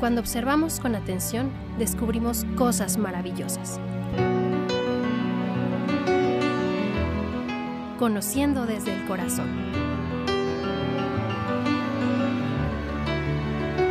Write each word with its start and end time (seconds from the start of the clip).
Cuando 0.00 0.20
observamos 0.20 0.80
con 0.80 0.94
atención, 0.94 1.50
descubrimos 1.78 2.44
cosas 2.56 2.98
maravillosas. 2.98 3.80
Conociendo 7.98 8.66
desde 8.66 8.94
el 8.94 9.06
corazón. 9.06 9.48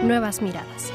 Nuevas 0.05 0.41
miradas. 0.41 0.91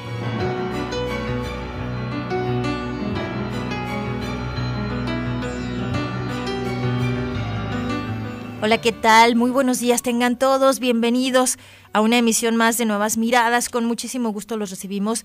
Hola, 8.60 8.80
¿qué 8.80 8.90
tal? 8.90 9.36
Muy 9.36 9.52
buenos 9.52 9.78
días 9.78 10.02
tengan 10.02 10.36
todos. 10.36 10.80
Bienvenidos 10.80 11.58
a 11.92 12.00
una 12.00 12.18
emisión 12.18 12.56
más 12.56 12.76
de 12.76 12.86
Nuevas 12.86 13.16
Miradas. 13.16 13.68
Con 13.68 13.84
muchísimo 13.84 14.30
gusto 14.30 14.56
los 14.56 14.70
recibimos 14.70 15.24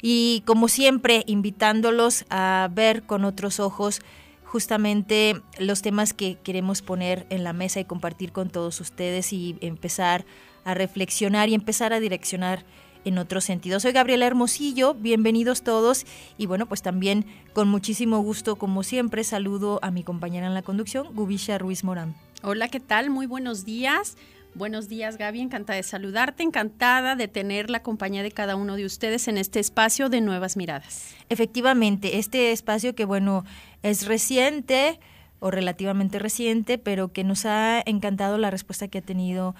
y 0.00 0.42
como 0.46 0.68
siempre 0.68 1.22
invitándolos 1.26 2.24
a 2.30 2.70
ver 2.72 3.02
con 3.02 3.26
otros 3.26 3.60
ojos 3.60 4.00
justamente 4.46 5.42
los 5.58 5.82
temas 5.82 6.14
que 6.14 6.38
queremos 6.42 6.80
poner 6.80 7.26
en 7.28 7.44
la 7.44 7.52
mesa 7.52 7.78
y 7.78 7.84
compartir 7.84 8.32
con 8.32 8.48
todos 8.48 8.80
ustedes 8.80 9.34
y 9.34 9.58
empezar 9.60 10.24
a 10.64 10.72
reflexionar 10.72 11.50
y 11.50 11.54
empezar 11.54 11.92
a 11.92 12.00
direccionar 12.00 12.64
en 13.04 13.18
otros 13.18 13.44
sentidos. 13.44 13.82
Soy 13.82 13.92
Gabriela 13.92 14.26
Hermosillo, 14.26 14.94
bienvenidos 14.94 15.62
todos 15.62 16.06
y 16.38 16.46
bueno, 16.46 16.64
pues 16.64 16.80
también 16.80 17.26
con 17.52 17.68
muchísimo 17.68 18.20
gusto, 18.20 18.56
como 18.56 18.82
siempre, 18.82 19.24
saludo 19.24 19.78
a 19.82 19.90
mi 19.90 20.04
compañera 20.04 20.46
en 20.46 20.54
la 20.54 20.62
conducción, 20.62 21.14
Gubisha 21.14 21.58
Ruiz 21.58 21.84
Morán. 21.84 22.14
Hola, 22.44 22.66
¿qué 22.66 22.80
tal? 22.80 23.08
Muy 23.08 23.26
buenos 23.26 23.64
días. 23.64 24.16
Buenos 24.56 24.88
días, 24.88 25.16
Gaby. 25.16 25.42
Encantada 25.42 25.76
de 25.76 25.84
saludarte, 25.84 26.42
encantada 26.42 27.14
de 27.14 27.28
tener 27.28 27.70
la 27.70 27.84
compañía 27.84 28.24
de 28.24 28.32
cada 28.32 28.56
uno 28.56 28.74
de 28.74 28.84
ustedes 28.84 29.28
en 29.28 29.38
este 29.38 29.60
espacio 29.60 30.08
de 30.08 30.20
Nuevas 30.20 30.56
Miradas. 30.56 31.14
Efectivamente, 31.28 32.18
este 32.18 32.50
espacio 32.50 32.96
que, 32.96 33.04
bueno, 33.04 33.44
es 33.84 34.08
reciente 34.08 34.98
o 35.38 35.52
relativamente 35.52 36.18
reciente, 36.18 36.78
pero 36.78 37.12
que 37.12 37.22
nos 37.22 37.46
ha 37.46 37.80
encantado 37.86 38.38
la 38.38 38.50
respuesta 38.50 38.88
que 38.88 38.98
ha 38.98 39.02
tenido 39.02 39.54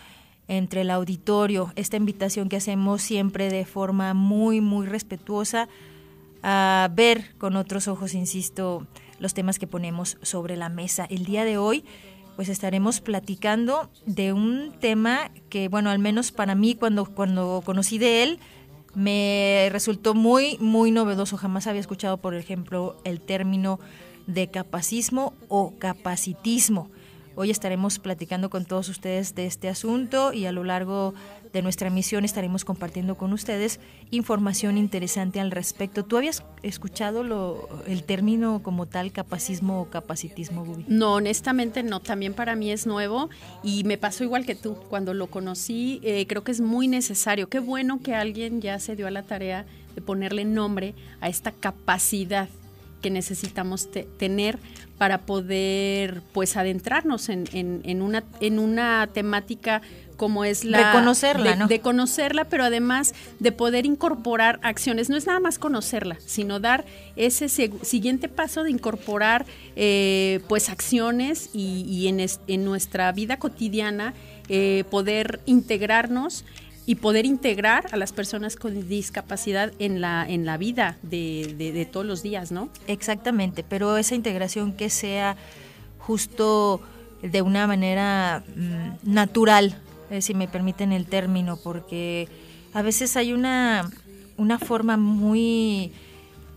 entre 0.49 0.81
el 0.81 0.91
auditorio, 0.91 1.73
esta 1.77 1.97
invitación 1.97 2.49
que 2.49 2.57
hacemos 2.57 3.01
siempre 3.01 3.49
de 3.49 3.65
forma 3.65 4.13
muy, 4.13 4.61
muy 4.61 4.89
respetuosa 4.89 5.69
a 6.43 6.91
ver 6.93 7.37
con 7.39 7.55
otros 7.55 7.87
ojos, 7.87 8.15
insisto, 8.15 8.89
los 9.21 9.35
temas 9.35 9.61
que 9.61 9.69
ponemos 9.69 10.19
sobre 10.23 10.57
la 10.57 10.69
mesa. 10.69 11.07
El 11.09 11.25
día 11.25 11.45
de 11.45 11.59
hoy 11.59 11.85
pues 12.37 12.49
estaremos 12.49 13.01
platicando 13.01 13.91
de 14.07 14.33
un 14.33 14.73
tema 14.81 15.31
que, 15.49 15.69
bueno, 15.69 15.91
al 15.91 15.99
menos 15.99 16.33
para 16.33 16.55
mí 16.55 16.75
cuando, 16.75 17.05
cuando 17.05 17.63
conocí 17.65 17.99
de 17.99 18.23
él, 18.23 18.39
me 18.95 19.69
resultó 19.71 20.15
muy, 20.15 20.59
muy 20.59 20.91
novedoso. 20.91 21.37
Jamás 21.37 21.67
había 21.67 21.81
escuchado, 21.81 22.19
por 22.19 22.35
ejemplo, 22.35 22.97
el 23.05 23.21
término 23.21 23.81
de 24.27 24.51
capacismo 24.51 25.35
o 25.49 25.75
capacitismo. 25.79 26.91
Hoy 27.35 27.51
estaremos 27.51 27.99
platicando 27.99 28.51
con 28.51 28.67
todos 28.67 28.91
ustedes 28.91 29.35
de 29.35 29.47
este 29.47 29.71
asunto 29.71 30.35
y 30.35 30.45
a 30.45 30.53
lo 30.53 30.65
largo 30.65 31.15
de 31.53 31.63
nuestra 31.63 31.89
emisión 31.89 32.27
estaremos 32.27 32.65
compartiendo 32.65 33.17
con 33.17 33.33
ustedes 33.33 33.81
información 34.11 34.77
interesante 34.77 35.41
al 35.41 35.51
respecto. 35.51 36.05
¿Tú 36.05 36.19
habías 36.19 36.45
escuchado 36.63 37.25
lo, 37.25 37.69
el 37.87 38.05
término 38.05 38.63
como 38.63 38.87
tal, 38.87 39.13
capacismo 39.13 39.81
o 39.81 39.89
capacitismo? 39.89 40.67
No, 40.89 41.15
honestamente 41.15 41.83
no. 41.83 42.01
También 42.01 42.35
para 42.35 42.55
mí 42.55 42.71
es 42.71 42.87
nuevo 42.87 43.31
y 43.63 43.85
me 43.85 43.97
pasó 43.97 44.25
igual 44.25 44.45
que 44.45 44.55
tú. 44.55 44.75
Cuando 44.91 45.15
lo 45.15 45.29
conocí, 45.29 46.01
eh, 46.03 46.27
creo 46.27 46.45
que 46.45 46.53
es 46.53 46.61
muy 46.61 46.87
necesario. 46.87 47.49
Qué 47.49 47.61
bueno 47.61 48.01
que 48.03 48.15
alguien 48.15 48.61
ya 48.61 48.79
se 48.79 48.95
dio 48.95 49.07
a 49.07 49.11
la 49.11 49.23
tarea 49.23 49.65
de 49.95 50.03
ponerle 50.03 50.45
nombre 50.45 50.95
a 51.21 51.29
esta 51.29 51.53
capacidad 51.53 52.49
que 53.03 53.11
necesitamos 53.11 53.91
tener 54.19 54.59
para 54.97 55.23
poder 55.23 56.23
pues 56.33 56.57
adentrarnos 56.57 57.29
en, 57.29 57.45
en, 57.53 58.03
una, 58.03 58.25
en 58.41 58.59
una 58.59 59.09
temática 59.13 59.83
como 60.17 60.45
es 60.45 60.65
la... 60.65 60.93
conocerla, 60.93 61.51
de, 61.51 61.57
¿no? 61.57 61.67
De 61.67 61.81
conocerla, 61.81 62.45
pero 62.45 62.63
además 62.63 63.13
de 63.41 63.51
poder 63.51 63.85
incorporar 63.85 64.61
acciones. 64.63 65.11
No 65.11 65.17
es 65.17 65.27
nada 65.27 65.41
más 65.41 65.59
conocerla, 65.59 66.17
sino 66.25 66.61
dar 66.61 66.85
ese 67.17 67.49
siguiente 67.49 68.29
paso 68.29 68.63
de 68.63 68.71
incorporar 68.71 69.45
eh, 69.75 70.41
pues 70.49 70.69
acciones 70.69 71.51
y, 71.53 72.07
en, 72.07 72.25
en, 72.47 72.65
nuestra 72.65 73.11
vida 73.11 73.39
cotidiana 73.39 74.15
eh, 74.49 74.85
poder 74.91 75.41
integrarnos 75.47 76.45
y 76.93 76.95
poder 76.95 77.25
integrar 77.25 77.87
a 77.91 77.97
las 77.97 78.13
personas 78.13 78.57
con 78.57 78.87
discapacidad 78.87 79.73
en 79.79 80.03
la, 80.03 80.27
en 80.29 80.45
la 80.45 80.59
vida 80.59 80.99
de, 81.01 81.55
de, 81.57 81.87
todos 81.87 82.05
los 82.05 82.23
días, 82.23 82.53
¿no? 82.53 82.69
Exactamente, 82.87 83.65
pero 83.67 83.97
esa 83.97 84.15
integración 84.15 84.75
que 84.75 84.91
sea 84.91 85.39
justo 85.97 86.83
de 87.23 87.41
una 87.41 87.67
manera 87.67 88.45
mm, 88.47 89.11
natural, 89.11 89.79
eh, 90.11 90.21
si 90.21 90.35
me 90.35 90.49
permiten 90.49 90.93
el 90.93 91.07
término, 91.07 91.57
porque 91.57 92.29
a 92.75 92.83
veces 92.83 93.17
hay 93.17 93.33
una, 93.33 93.91
una 94.37 94.59
forma 94.59 94.99
muy 94.99 95.95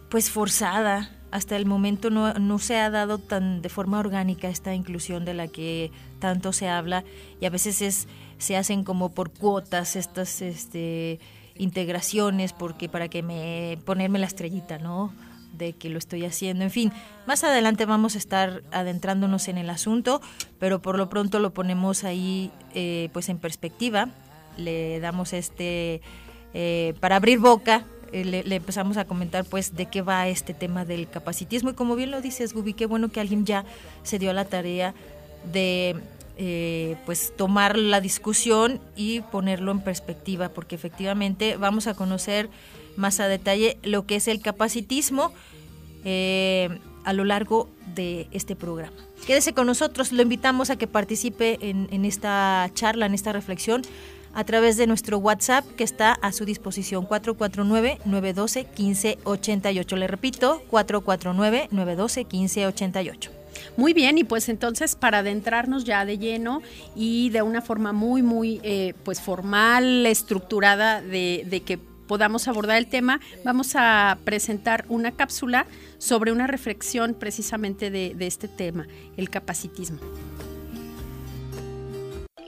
pues 0.10 0.30
forzada 0.30 1.12
hasta 1.32 1.56
el 1.56 1.66
momento 1.66 2.10
no, 2.10 2.34
no, 2.34 2.60
se 2.60 2.76
ha 2.76 2.90
dado 2.90 3.20
tan 3.20 3.62
de 3.62 3.70
forma 3.70 4.00
orgánica 4.00 4.50
esta 4.50 4.76
inclusión 4.76 5.24
de 5.24 5.34
la 5.34 5.48
que 5.48 5.92
tanto 6.20 6.52
se 6.52 6.68
habla 6.68 7.06
y 7.40 7.46
a 7.46 7.50
veces 7.50 7.82
es 7.82 8.08
se 8.38 8.58
hacen 8.58 8.84
como 8.84 9.10
por 9.14 9.32
cuotas 9.32 9.96
estas 9.96 10.42
este, 10.42 11.20
integraciones 11.56 12.54
porque 12.54 12.90
para 12.90 13.08
que 13.08 13.24
me 13.24 13.78
ponerme 13.86 14.20
la 14.20 14.28
estrellita, 14.28 14.78
¿no? 14.78 15.14
de 15.58 15.74
que 15.74 15.90
lo 15.90 15.98
estoy 15.98 16.26
haciendo. 16.26 16.64
En 16.64 16.72
fin, 16.72 16.92
más 17.26 17.44
adelante 17.44 17.86
vamos 17.86 18.16
a 18.16 18.18
estar 18.18 18.64
adentrándonos 18.72 19.48
en 19.48 19.58
el 19.58 19.70
asunto, 19.70 20.22
pero 20.60 20.82
por 20.82 20.98
lo 20.98 21.10
pronto 21.10 21.40
lo 21.40 21.54
ponemos 21.54 22.04
ahí 22.04 22.52
eh, 22.74 23.10
pues 23.14 23.30
en 23.30 23.38
perspectiva. 23.38 24.10
Le 24.58 25.00
damos 25.00 25.34
este 25.34 26.02
eh, 26.54 26.94
para 27.00 27.18
abrir 27.18 27.40
boca. 27.40 27.86
Eh, 28.12 28.24
le, 28.24 28.44
le, 28.44 28.56
empezamos 28.56 28.98
a 28.98 29.06
comentar 29.06 29.46
pues 29.46 29.76
de 29.76 29.88
qué 29.88 30.02
va 30.02 30.28
este 30.28 30.54
tema 30.54 30.86
del 30.86 31.10
capacitismo 31.10 31.72
y 31.72 31.74
como 31.74 31.96
bien 31.96 32.12
lo 32.12 32.22
dices 32.22 32.54
Gubi, 32.54 32.74
qué 32.74 32.86
bueno 32.86 33.10
que 33.10 33.20
alguien 33.20 33.46
ya 33.46 33.66
se 34.04 34.20
dio 34.20 34.30
a 34.30 34.34
la 34.34 34.46
tarea 34.46 34.94
de 35.52 35.96
eh, 36.38 36.98
pues 37.06 37.34
tomar 37.36 37.78
la 37.78 38.02
discusión 38.02 38.80
y 38.96 39.22
ponerlo 39.22 39.72
en 39.72 39.82
perspectiva, 39.82 40.50
porque 40.50 40.76
efectivamente 40.76 41.58
vamos 41.58 41.88
a 41.88 41.94
conocer 41.94 42.50
más 42.98 43.20
a 43.20 43.28
detalle 43.28 43.78
lo 43.84 44.06
que 44.06 44.18
es 44.18 44.28
el 44.28 44.42
capacitismo 44.42 45.34
eh, 46.04 46.80
a 47.04 47.14
lo 47.14 47.24
largo 47.24 47.70
de 47.94 48.28
este 48.32 48.56
programa. 48.56 48.96
Quédese 49.26 49.54
con 49.54 49.68
nosotros, 49.68 50.12
lo 50.12 50.22
invitamos 50.22 50.70
a 50.70 50.76
que 50.76 50.88
participe 50.88 51.58
en, 51.62 51.88
en 51.92 52.06
esta 52.06 52.70
charla, 52.74 53.06
en 53.06 53.14
esta 53.14 53.32
reflexión 53.32 53.84
a 54.36 54.44
través 54.44 54.78
de 54.78 54.86
nuestro 54.86 55.18
WhatsApp 55.18 55.66
que 55.78 55.86
está 55.86 56.12
a 56.12 56.34
su 56.34 56.46
disposición 56.46 57.08
449-912-1588. 57.08 59.96
Le 59.96 60.08
repito, 60.08 60.62
449-912-1588. 60.70 63.45
Muy 63.78 63.94
bien, 63.94 64.18
y 64.18 64.24
pues 64.24 64.50
entonces 64.50 64.96
para 64.96 65.20
adentrarnos 65.20 65.84
ya 65.84 66.06
de 66.06 66.18
lleno 66.18 66.62
y 66.96 67.30
de 67.30 67.42
una 67.42 67.62
forma 67.62 67.94
muy, 67.94 68.22
muy 68.22 68.60
eh, 68.64 68.94
pues 69.04 69.22
formal, 69.22 70.06
estructurada 70.06 71.02
de, 71.02 71.64
que 71.66 71.78
podamos 71.78 72.48
abordar 72.48 72.78
el 72.78 72.88
tema, 72.88 73.20
vamos 73.44 73.74
a 73.76 74.18
presentar 74.24 74.86
una 74.90 75.12
cápsula 75.12 75.66
sobre 75.98 76.32
una 76.32 76.48
reflexión 76.48 77.16
precisamente 77.16 77.90
de, 77.90 78.16
este 78.20 78.48
tema, 78.48 78.88
el 79.18 79.30
capacitismo. 79.30 80.00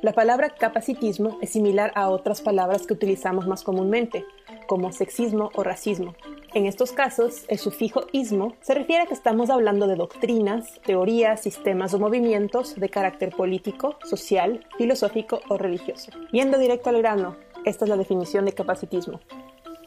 La 0.04 0.14
palabra 0.14 0.52
capacitismo 0.52 1.40
es 1.42 1.50
similar 1.50 1.92
a 1.96 2.10
otras 2.10 2.42
palabras 2.42 2.86
que 2.86 2.94
utilizamos 2.94 3.48
más 3.48 3.64
comúnmente, 3.64 4.26
como 4.68 4.92
sexismo 4.92 5.50
o 5.56 5.64
racismo. 5.64 6.16
En 6.58 6.66
estos 6.66 6.92
casos, 6.92 7.46
el 7.50 7.60
sufijo 7.60 8.08
ismo 8.14 8.56
se 8.62 8.74
refiere 8.74 9.04
a 9.04 9.06
que 9.06 9.14
estamos 9.14 9.52
hablando 9.52 9.86
de 9.86 9.96
doctrinas, 9.96 10.82
teorías, 10.84 11.40
sistemas 11.40 11.94
o 11.94 12.00
movimientos 12.00 12.74
de 12.74 12.90
carácter 12.90 13.30
político, 13.30 14.00
social, 14.04 14.66
filosófico 14.76 15.40
o 15.50 15.60
religioso. 15.60 16.10
Yendo 16.32 16.58
directo 16.58 16.90
al 16.90 16.98
grano, 16.98 17.36
esta 17.64 17.86
es 17.86 17.90
la 17.90 17.96
definición 17.96 18.46
de 18.46 18.54
capacitismo. 18.54 19.20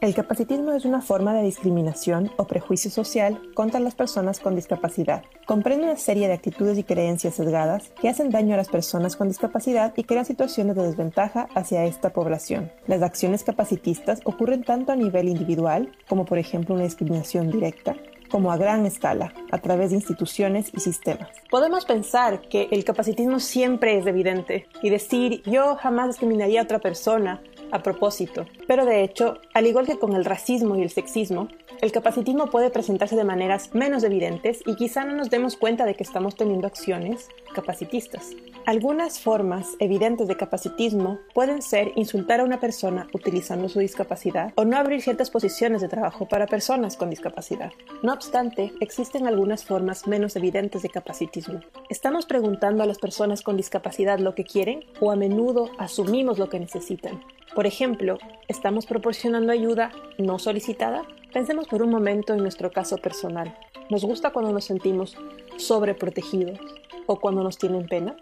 El 0.01 0.15
capacitismo 0.15 0.71
es 0.71 0.83
una 0.83 0.99
forma 0.99 1.31
de 1.35 1.43
discriminación 1.43 2.31
o 2.37 2.47
prejuicio 2.47 2.89
social 2.89 3.39
contra 3.53 3.79
las 3.79 3.93
personas 3.93 4.39
con 4.39 4.55
discapacidad. 4.55 5.21
Comprende 5.45 5.83
una 5.83 5.95
serie 5.95 6.27
de 6.27 6.33
actitudes 6.33 6.75
y 6.79 6.83
creencias 6.83 7.35
sesgadas 7.35 7.91
que 8.01 8.09
hacen 8.09 8.31
daño 8.31 8.55
a 8.55 8.57
las 8.57 8.69
personas 8.69 9.15
con 9.15 9.27
discapacidad 9.27 9.93
y 9.95 10.03
crean 10.03 10.25
situaciones 10.25 10.75
de 10.75 10.87
desventaja 10.87 11.49
hacia 11.53 11.85
esta 11.85 12.09
población. 12.13 12.71
Las 12.87 13.03
acciones 13.03 13.43
capacitistas 13.43 14.21
ocurren 14.23 14.63
tanto 14.63 14.91
a 14.91 14.95
nivel 14.95 15.29
individual, 15.29 15.91
como 16.09 16.25
por 16.25 16.39
ejemplo 16.39 16.73
una 16.73 16.85
discriminación 16.85 17.51
directa, 17.51 17.95
como 18.31 18.51
a 18.51 18.57
gran 18.57 18.85
escala, 18.87 19.33
a 19.51 19.57
través 19.59 19.91
de 19.91 19.97
instituciones 19.97 20.71
y 20.73 20.79
sistemas. 20.79 21.29
Podemos 21.51 21.85
pensar 21.85 22.41
que 22.41 22.69
el 22.71 22.85
capacitismo 22.85 23.39
siempre 23.39 23.99
es 23.99 24.07
evidente 24.07 24.67
y 24.81 24.89
decir 24.89 25.43
yo 25.43 25.75
jamás 25.75 26.07
discriminaría 26.07 26.61
a 26.61 26.63
otra 26.63 26.79
persona 26.79 27.43
a 27.71 27.81
propósito. 27.83 28.45
Pero 28.67 28.85
de 28.85 29.03
hecho, 29.03 29.39
al 29.53 29.67
igual 29.67 29.85
que 29.85 29.99
con 29.99 30.15
el 30.15 30.25
racismo 30.25 30.75
y 30.75 30.81
el 30.81 30.89
sexismo, 30.89 31.49
el 31.81 31.91
capacitismo 31.91 32.47
puede 32.47 32.69
presentarse 32.69 33.15
de 33.15 33.23
maneras 33.23 33.73
menos 33.73 34.03
evidentes 34.03 34.61
y 34.65 34.75
quizá 34.75 35.05
no 35.05 35.15
nos 35.15 35.29
demos 35.29 35.57
cuenta 35.57 35.85
de 35.85 35.95
que 35.95 36.03
estamos 36.03 36.35
teniendo 36.35 36.67
acciones 36.67 37.29
capacitistas. 37.53 38.31
Algunas 38.65 39.19
formas 39.19 39.67
evidentes 39.79 40.27
de 40.27 40.37
capacitismo 40.37 41.19
pueden 41.33 41.61
ser 41.61 41.91
insultar 41.95 42.39
a 42.39 42.43
una 42.43 42.59
persona 42.59 43.07
utilizando 43.13 43.69
su 43.69 43.79
discapacidad 43.79 44.53
o 44.55 44.65
no 44.65 44.77
abrir 44.77 45.01
ciertas 45.01 45.31
posiciones 45.31 45.81
de 45.81 45.87
trabajo 45.87 46.27
para 46.27 46.45
personas 46.45 46.95
con 46.95 47.09
discapacidad. 47.09 47.71
No 48.03 48.13
obstante, 48.13 48.71
existen 48.79 49.27
algunas 49.27 49.65
formas 49.65 50.07
menos 50.07 50.35
evidentes 50.35 50.83
de 50.83 50.89
capacitismo. 50.89 51.61
¿Estamos 51.89 52.25
preguntando 52.25 52.83
a 52.83 52.85
las 52.85 52.99
personas 52.99 53.41
con 53.41 53.57
discapacidad 53.57 54.19
lo 54.19 54.35
que 54.35 54.45
quieren 54.45 54.85
o 54.99 55.11
a 55.11 55.15
menudo 55.15 55.71
asumimos 55.77 56.37
lo 56.37 56.49
que 56.49 56.59
necesitan? 56.59 57.21
Por 57.55 57.65
ejemplo, 57.65 58.17
¿estamos 58.47 58.85
proporcionando 58.85 59.51
ayuda 59.51 59.91
no 60.17 60.39
solicitada? 60.39 61.03
Pensemos 61.33 61.65
por 61.69 61.81
un 61.81 61.89
momento 61.89 62.33
en 62.33 62.41
nuestro 62.41 62.71
caso 62.71 62.97
personal. 62.97 63.57
¿Nos 63.89 64.03
gusta 64.03 64.31
cuando 64.31 64.51
nos 64.51 64.65
sentimos 64.65 65.15
sobreprotegidos 65.55 66.59
o 67.05 67.21
cuando 67.21 67.41
nos 67.41 67.57
tienen 67.57 67.87
pena? 67.87 68.17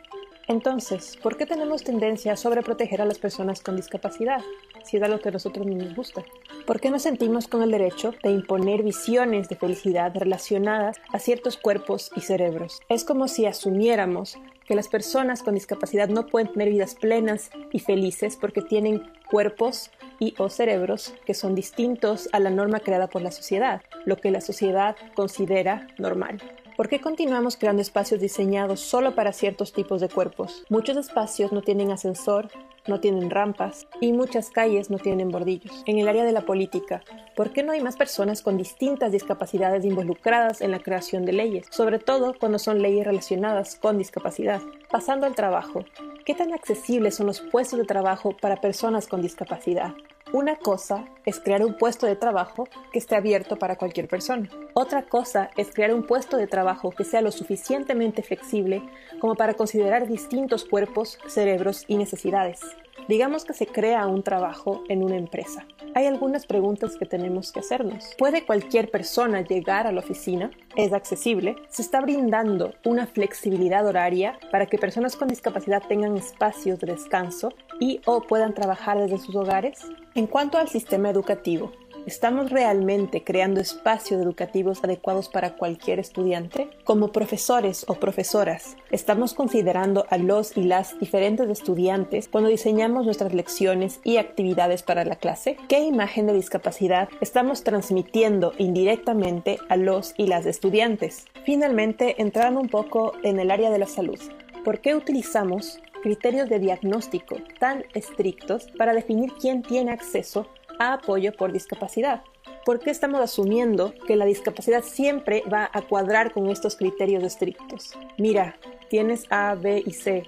Entonces, 0.48 1.18
¿por 1.22 1.36
qué 1.36 1.48
tenemos 1.48 1.84
tendencia 1.84 2.34
a 2.34 2.38
sobreproteger 2.38 3.02
a 3.02 3.06
las 3.06 3.18
personas 3.18 3.62
con 3.62 3.76
discapacidad, 3.76 4.42
si 4.84 4.98
es 4.98 5.04
algo 5.04 5.20
que 5.20 5.30
a 5.30 5.32
nosotros 5.32 5.66
no 5.66 5.76
nos 5.76 5.96
gusta? 5.96 6.24
¿Por 6.68 6.80
qué 6.80 6.92
nos 6.92 7.02
sentimos 7.02 7.48
con 7.48 7.64
el 7.64 7.72
derecho 7.72 8.14
de 8.22 8.30
imponer 8.30 8.84
visiones 8.84 9.50
de 9.50 9.56
felicidad 9.56 10.12
relacionadas 10.16 10.98
a 11.12 11.18
ciertos 11.18 11.58
cuerpos 11.58 12.12
y 12.16 12.22
cerebros? 12.22 12.80
Es 12.90 13.04
como 13.04 13.28
si 13.28 13.48
asumiéramos 13.48 14.38
que 14.70 14.76
las 14.76 14.88
personas 14.88 15.42
con 15.42 15.56
discapacidad 15.56 16.10
no 16.10 16.28
pueden 16.28 16.54
tener 16.54 16.70
vidas 16.70 16.94
plenas 16.94 17.50
y 17.72 17.80
felices 17.80 18.38
porque 18.40 18.62
tienen 18.62 19.02
cuerpos 19.28 19.90
y 20.20 20.36
o 20.38 20.48
cerebros 20.52 21.16
que 21.26 21.34
son 21.34 21.56
distintos 21.56 22.30
a 22.34 22.40
la 22.40 22.52
norma 22.52 22.80
creada 22.80 23.08
por 23.08 23.24
la 23.24 23.32
sociedad, 23.32 23.82
lo 24.06 24.18
que 24.18 24.30
la 24.30 24.42
sociedad 24.42 24.96
considera 25.16 25.88
normal. 25.98 26.40
¿Por 26.78 26.88
qué 26.88 27.02
continuamos 27.02 27.58
creando 27.58 27.82
espacios 27.82 28.22
diseñados 28.22 28.80
solo 28.80 29.16
para 29.16 29.34
ciertos 29.34 29.74
tipos 29.74 30.02
de 30.02 30.08
cuerpos? 30.08 30.64
Muchos 30.70 30.98
espacios 30.98 31.52
no 31.52 31.64
tienen 31.64 31.90
ascensor, 31.90 32.50
no 32.90 33.00
tienen 33.00 33.30
rampas 33.30 33.88
y 34.02 34.12
muchas 34.12 34.50
calles 34.50 34.90
no 34.90 34.98
tienen 34.98 35.30
bordillos. 35.30 35.84
En 35.86 35.98
el 36.00 36.08
área 36.08 36.26
de 36.26 36.32
la 36.32 36.42
política, 36.42 37.02
¿por 37.36 37.52
qué 37.52 37.64
no 37.64 37.72
hay 37.72 37.82
más 37.82 37.96
personas 37.96 38.42
con 38.42 38.58
distintas 38.58 39.12
discapacidades 39.12 39.86
involucradas 39.86 40.62
en 40.62 40.72
la 40.72 40.80
creación 40.80 41.26
de 41.26 41.34
leyes? 41.34 41.68
Sobre 41.70 42.00
todo 42.00 42.34
cuando 42.38 42.60
son 42.60 42.82
leyes 42.82 43.06
relacionadas 43.06 43.76
con 43.76 43.98
discapacidad. 43.98 44.62
Pasando 44.92 45.26
al 45.26 45.36
trabajo, 45.36 45.86
¿qué 46.26 46.34
tan 46.34 46.52
accesibles 46.52 47.16
son 47.16 47.28
los 47.28 47.40
puestos 47.40 47.80
de 47.80 47.86
trabajo 47.86 48.36
para 48.36 48.60
personas 48.60 49.08
con 49.08 49.22
discapacidad? 49.22 49.94
Una 50.32 50.58
cosa 50.58 51.06
es 51.26 51.40
crear 51.40 51.66
un 51.66 51.74
puesto 51.74 52.06
de 52.06 52.16
trabajo 52.16 52.68
que 52.94 53.00
esté 53.00 53.16
abierto 53.16 53.58
para 53.58 53.78
cualquier 53.78 54.08
persona. 54.08 54.48
Otra 54.76 55.02
cosa 55.02 55.50
es 55.58 55.72
crear 55.74 55.92
un 55.92 56.04
puesto 56.04 56.38
de 56.38 56.46
trabajo 56.46 56.92
que 56.92 57.04
sea 57.04 57.24
lo 57.24 57.32
suficientemente 57.32 58.22
flexible 58.22 58.84
como 59.20 59.34
para 59.34 59.56
considerar 59.56 60.08
distintos 60.08 60.66
cuerpos, 60.66 61.18
cerebros 61.28 61.84
y 61.88 61.98
necesidades. 61.98 62.62
Digamos 63.10 63.44
que 63.44 63.56
se 63.56 63.66
crea 63.66 64.06
un 64.06 64.22
trabajo 64.22 64.84
en 64.88 65.04
una 65.04 65.16
empresa. 65.16 65.66
Hay 65.96 66.06
algunas 66.06 66.46
preguntas 66.46 66.96
que 66.96 67.08
tenemos 67.08 67.52
que 67.52 67.62
hacernos. 67.62 68.14
¿Puede 68.20 68.46
cualquier 68.46 68.92
persona 68.92 69.42
llegar 69.42 69.88
a 69.88 69.92
la 69.92 70.02
oficina? 70.02 70.52
¿Es 70.76 70.94
accesible? 70.94 71.56
¿Se 71.70 71.82
está 71.82 72.02
brindando 72.02 72.76
una 72.86 73.08
flexibilidad 73.08 73.88
horaria 73.88 74.38
para 74.52 74.68
que 74.68 74.78
personas 74.78 75.16
con 75.16 75.28
discapacidad 75.28 75.82
tengan 75.90 76.18
espacios 76.18 76.78
de 76.78 76.86
descanso 76.86 77.52
y 77.80 78.00
o 78.06 78.22
puedan 78.22 78.54
trabajar 78.54 79.00
desde 79.00 79.18
sus 79.18 79.36
hogares? 79.36 79.80
En 80.14 80.28
cuanto 80.28 80.60
al 80.60 80.70
sistema 80.70 81.10
educativo, 81.10 81.72
¿Estamos 82.06 82.50
realmente 82.50 83.24
creando 83.24 83.60
espacios 83.60 84.22
educativos 84.22 84.84
adecuados 84.84 85.30
para 85.30 85.56
cualquier 85.56 86.00
estudiante? 86.00 86.70
Como 86.84 87.12
profesores 87.12 87.86
o 87.88 87.96
profesoras, 87.96 88.78
¿estamos 88.90 89.34
considerando 89.34 90.06
a 90.10 90.18
los 90.18 90.56
y 90.58 90.64
las 90.64 91.00
diferentes 91.00 91.50
estudiantes 91.50 92.28
cuando 92.28 92.50
diseñamos 92.50 93.06
nuestras 93.06 93.34
lecciones 93.34 94.00
y 94.04 94.18
actividades 94.18 94.82
para 94.82 95.06
la 95.06 95.18
clase? 95.18 95.58
¿Qué 95.68 95.80
imagen 95.82 96.28
de 96.28 96.34
discapacidad 96.34 97.10
estamos 97.22 97.64
transmitiendo 97.64 98.54
indirectamente 98.58 99.58
a 99.68 99.76
los 99.76 100.14
y 100.18 100.28
las 100.28 100.46
estudiantes? 100.46 101.26
Finalmente, 101.46 102.22
entrando 102.22 102.60
un 102.60 102.70
poco 102.70 103.14
en 103.24 103.40
el 103.40 103.52
área 103.52 103.70
de 103.70 103.80
la 103.80 103.88
salud. 103.88 104.20
¿Por 104.64 104.80
qué 104.80 104.96
utilizamos 104.96 105.80
criterios 106.02 106.50
de 106.50 106.60
diagnóstico 106.60 107.38
tan 107.60 107.84
estrictos 107.94 108.68
para 108.78 108.94
definir 108.94 109.34
quién 109.34 109.62
tiene 109.62 109.92
acceso 109.92 110.48
a 110.80 110.94
apoyo 110.94 111.34
por 111.34 111.52
discapacidad. 111.52 112.24
¿Por 112.66 112.80
qué 112.80 112.90
estamos 112.90 113.22
asumiendo 113.22 113.94
que 114.08 114.16
la 114.16 114.26
discapacidad 114.26 114.84
siempre 114.84 115.44
va 115.52 115.70
a 115.72 115.82
cuadrar 115.82 116.32
con 116.32 116.50
estos 116.50 116.76
criterios 116.76 117.24
estrictos? 117.24 117.94
Mira, 118.18 118.58
tienes 118.90 119.26
A, 119.30 119.56
B 119.56 119.84
y 119.86 119.94
C, 119.94 120.24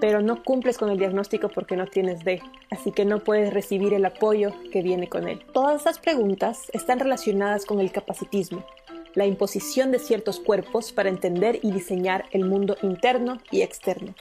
pero 0.00 0.20
no 0.20 0.42
cumples 0.42 0.78
con 0.78 0.90
el 0.90 0.98
diagnóstico 0.98 1.48
porque 1.48 1.76
no 1.76 1.86
tienes 1.86 2.24
D, 2.24 2.42
así 2.70 2.92
que 2.92 3.04
no 3.04 3.20
puedes 3.20 3.52
recibir 3.52 3.94
el 3.94 4.04
apoyo 4.04 4.52
que 4.72 4.82
viene 4.82 5.08
con 5.08 5.28
él. 5.28 5.44
Todas 5.52 5.76
estas 5.76 5.98
preguntas 5.98 6.70
están 6.72 6.98
relacionadas 6.98 7.64
con 7.64 7.80
el 7.80 7.92
capacitismo, 7.92 8.64
la 9.14 9.26
imposición 9.26 9.90
de 9.90 9.98
ciertos 9.98 10.40
cuerpos 10.40 10.92
para 10.92 11.08
entender 11.08 11.58
y 11.62 11.72
diseñar 11.72 12.26
el 12.30 12.44
mundo 12.44 12.76
interno 12.82 13.38
y 13.50 13.62
externo. 13.62 14.14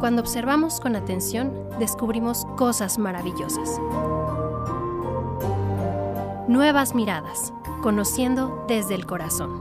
Cuando 0.00 0.22
observamos 0.22 0.80
con 0.80 0.96
atención, 0.96 1.52
descubrimos 1.78 2.46
cosas 2.56 2.98
maravillosas. 2.98 3.78
Nuevas 6.48 6.94
miradas, 6.94 7.52
conociendo 7.82 8.64
desde 8.66 8.94
el 8.94 9.04
corazón. 9.04 9.60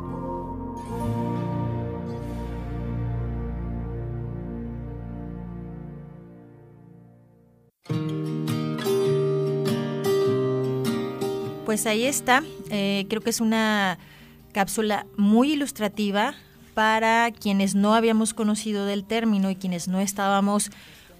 Pues 11.66 11.86
ahí 11.86 12.06
está, 12.06 12.44
eh, 12.70 13.06
creo 13.10 13.22
que 13.22 13.30
es 13.30 13.42
una 13.42 14.00
cápsula 14.54 15.06
muy 15.18 15.52
ilustrativa 15.52 16.34
para 16.80 17.30
quienes 17.32 17.76
no 17.76 17.94
habíamos 17.94 18.34
conocido 18.34 18.86
del 18.86 19.04
término 19.04 19.50
y 19.52 19.58
quienes 19.58 19.90
no 19.90 20.00
estábamos 20.00 20.72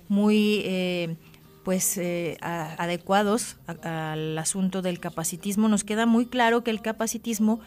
muy 0.08 0.62
eh, 0.64 1.18
pues 1.66 1.98
eh, 1.98 2.38
adecuados 2.40 3.58
al 3.84 4.38
asunto 4.38 4.82
del 4.82 5.02
capacitismo, 5.02 5.68
nos 5.68 5.84
queda 5.84 6.06
muy 6.06 6.28
claro 6.28 6.64
que 6.64 6.72
el 6.72 6.82
capacitismo 6.82 7.60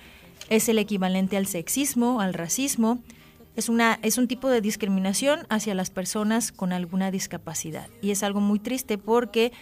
es 0.49 0.71
el 0.71 0.79
equivalente 0.79 1.37
al 1.37 1.47
sexismo, 1.47 2.23
al 2.23 2.33
racismo, 2.33 2.99
es, 3.57 3.69
una, 3.69 3.99
es 4.01 4.17
un 4.17 4.27
tipo 4.27 4.49
de 4.49 4.63
discriminación 4.63 5.41
hacia 5.51 5.75
las 5.75 5.91
personas 5.91 6.51
con 6.51 6.73
alguna 6.73 7.11
discapacidad. 7.11 7.91
Y 8.01 8.11
es 8.11 8.23
algo 8.23 8.41
muy 8.41 8.59
triste 8.59 8.97
porque 8.97 9.53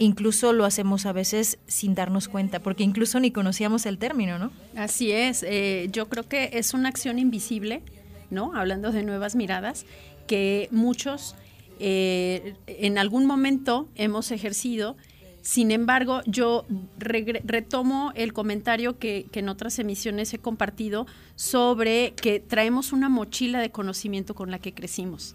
incluso 0.00 0.52
lo 0.52 0.64
hacemos 0.64 1.06
a 1.06 1.12
veces 1.12 1.58
sin 1.66 1.94
darnos 1.94 2.26
cuenta, 2.26 2.58
porque 2.58 2.82
incluso 2.82 3.20
ni 3.20 3.30
conocíamos 3.30 3.86
el 3.86 3.98
término, 3.98 4.38
¿no? 4.38 4.50
Así 4.74 5.12
es, 5.12 5.44
eh, 5.46 5.88
yo 5.92 6.08
creo 6.08 6.26
que 6.26 6.50
es 6.54 6.74
una 6.74 6.88
acción 6.88 7.18
invisible, 7.18 7.82
¿no? 8.30 8.54
Hablando 8.56 8.90
de 8.92 9.02
nuevas 9.02 9.36
miradas, 9.36 9.84
que 10.26 10.68
muchos 10.72 11.36
eh, 11.78 12.54
en 12.66 12.98
algún 12.98 13.26
momento 13.26 13.88
hemos 13.94 14.30
ejercido. 14.32 14.96
Sin 15.42 15.70
embargo, 15.70 16.22
yo 16.26 16.66
retomo 16.98 18.12
el 18.14 18.32
comentario 18.32 18.98
que, 18.98 19.26
que, 19.30 19.40
en 19.40 19.48
otras 19.48 19.78
emisiones 19.78 20.32
he 20.32 20.38
compartido 20.38 21.06
sobre 21.34 22.12
que 22.12 22.40
traemos 22.40 22.92
una 22.92 23.08
mochila 23.08 23.60
de 23.60 23.70
conocimiento 23.70 24.34
con 24.34 24.50
la 24.50 24.58
que 24.58 24.72
crecimos 24.72 25.34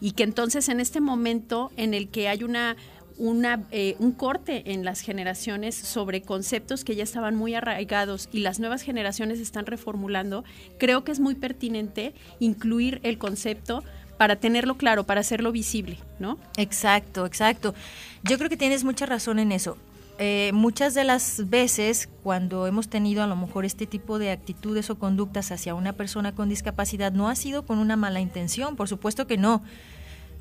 y 0.00 0.12
que 0.12 0.24
entonces 0.24 0.68
en 0.68 0.80
este 0.80 1.00
momento 1.00 1.70
en 1.76 1.94
el 1.94 2.08
que 2.08 2.28
hay 2.28 2.44
una 2.44 2.76
una, 3.18 3.64
eh, 3.70 3.96
un 3.98 4.12
corte 4.12 4.72
en 4.72 4.84
las 4.84 5.00
generaciones 5.00 5.74
sobre 5.74 6.22
conceptos 6.22 6.84
que 6.84 6.96
ya 6.96 7.02
estaban 7.02 7.34
muy 7.36 7.54
arraigados 7.54 8.28
y 8.32 8.40
las 8.40 8.60
nuevas 8.60 8.82
generaciones 8.82 9.40
están 9.40 9.66
reformulando, 9.66 10.44
creo 10.78 11.04
que 11.04 11.12
es 11.12 11.20
muy 11.20 11.34
pertinente 11.34 12.14
incluir 12.40 13.00
el 13.02 13.18
concepto 13.18 13.82
para 14.18 14.36
tenerlo 14.36 14.76
claro, 14.76 15.04
para 15.04 15.20
hacerlo 15.20 15.52
visible, 15.52 15.98
¿no? 16.18 16.38
Exacto, 16.56 17.26
exacto. 17.26 17.74
Yo 18.22 18.38
creo 18.38 18.48
que 18.48 18.56
tienes 18.56 18.84
mucha 18.84 19.06
razón 19.06 19.38
en 19.38 19.52
eso. 19.52 19.76
Eh, 20.18 20.50
muchas 20.54 20.94
de 20.94 21.04
las 21.04 21.50
veces 21.50 22.08
cuando 22.22 22.66
hemos 22.66 22.88
tenido 22.88 23.22
a 23.22 23.26
lo 23.26 23.36
mejor 23.36 23.66
este 23.66 23.86
tipo 23.86 24.18
de 24.18 24.30
actitudes 24.30 24.88
o 24.88 24.98
conductas 24.98 25.52
hacia 25.52 25.74
una 25.74 25.92
persona 25.92 26.34
con 26.34 26.48
discapacidad 26.48 27.12
no 27.12 27.28
ha 27.28 27.34
sido 27.34 27.66
con 27.66 27.78
una 27.78 27.96
mala 27.96 28.20
intención, 28.20 28.76
por 28.76 28.88
supuesto 28.88 29.26
que 29.26 29.36
no 29.36 29.62